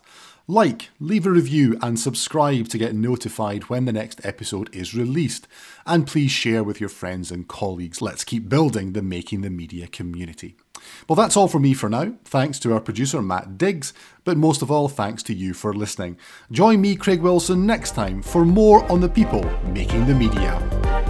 Like, 0.48 0.90
leave 1.00 1.26
a 1.26 1.30
review, 1.30 1.76
and 1.82 1.98
subscribe 1.98 2.68
to 2.68 2.78
get 2.78 2.94
notified 2.94 3.64
when 3.64 3.84
the 3.84 3.92
next 3.92 4.24
episode 4.24 4.74
is 4.74 4.94
released. 4.94 5.48
And 5.84 6.06
please 6.06 6.30
share 6.30 6.62
with 6.62 6.80
your 6.80 6.88
friends 6.88 7.32
and 7.32 7.48
colleagues. 7.48 8.00
Let's 8.00 8.22
keep 8.22 8.48
building 8.48 8.92
the 8.92 9.02
Making 9.02 9.40
the 9.40 9.50
Media 9.50 9.88
community. 9.88 10.56
Well, 11.08 11.16
that's 11.16 11.36
all 11.36 11.48
from 11.48 11.62
me 11.62 11.74
for 11.74 11.88
now. 11.88 12.14
Thanks 12.24 12.60
to 12.60 12.72
our 12.72 12.80
producer, 12.80 13.20
Matt 13.20 13.58
Diggs, 13.58 13.92
but 14.22 14.36
most 14.36 14.62
of 14.62 14.70
all, 14.70 14.88
thanks 14.88 15.24
to 15.24 15.34
you 15.34 15.52
for 15.52 15.74
listening. 15.74 16.16
Join 16.52 16.80
me, 16.80 16.94
Craig 16.94 17.22
Wilson, 17.22 17.66
next 17.66 17.96
time 17.96 18.22
for 18.22 18.44
more 18.44 18.90
on 18.90 19.00
the 19.00 19.08
people 19.08 19.42
making 19.72 20.06
the 20.06 20.14
media. 20.14 21.04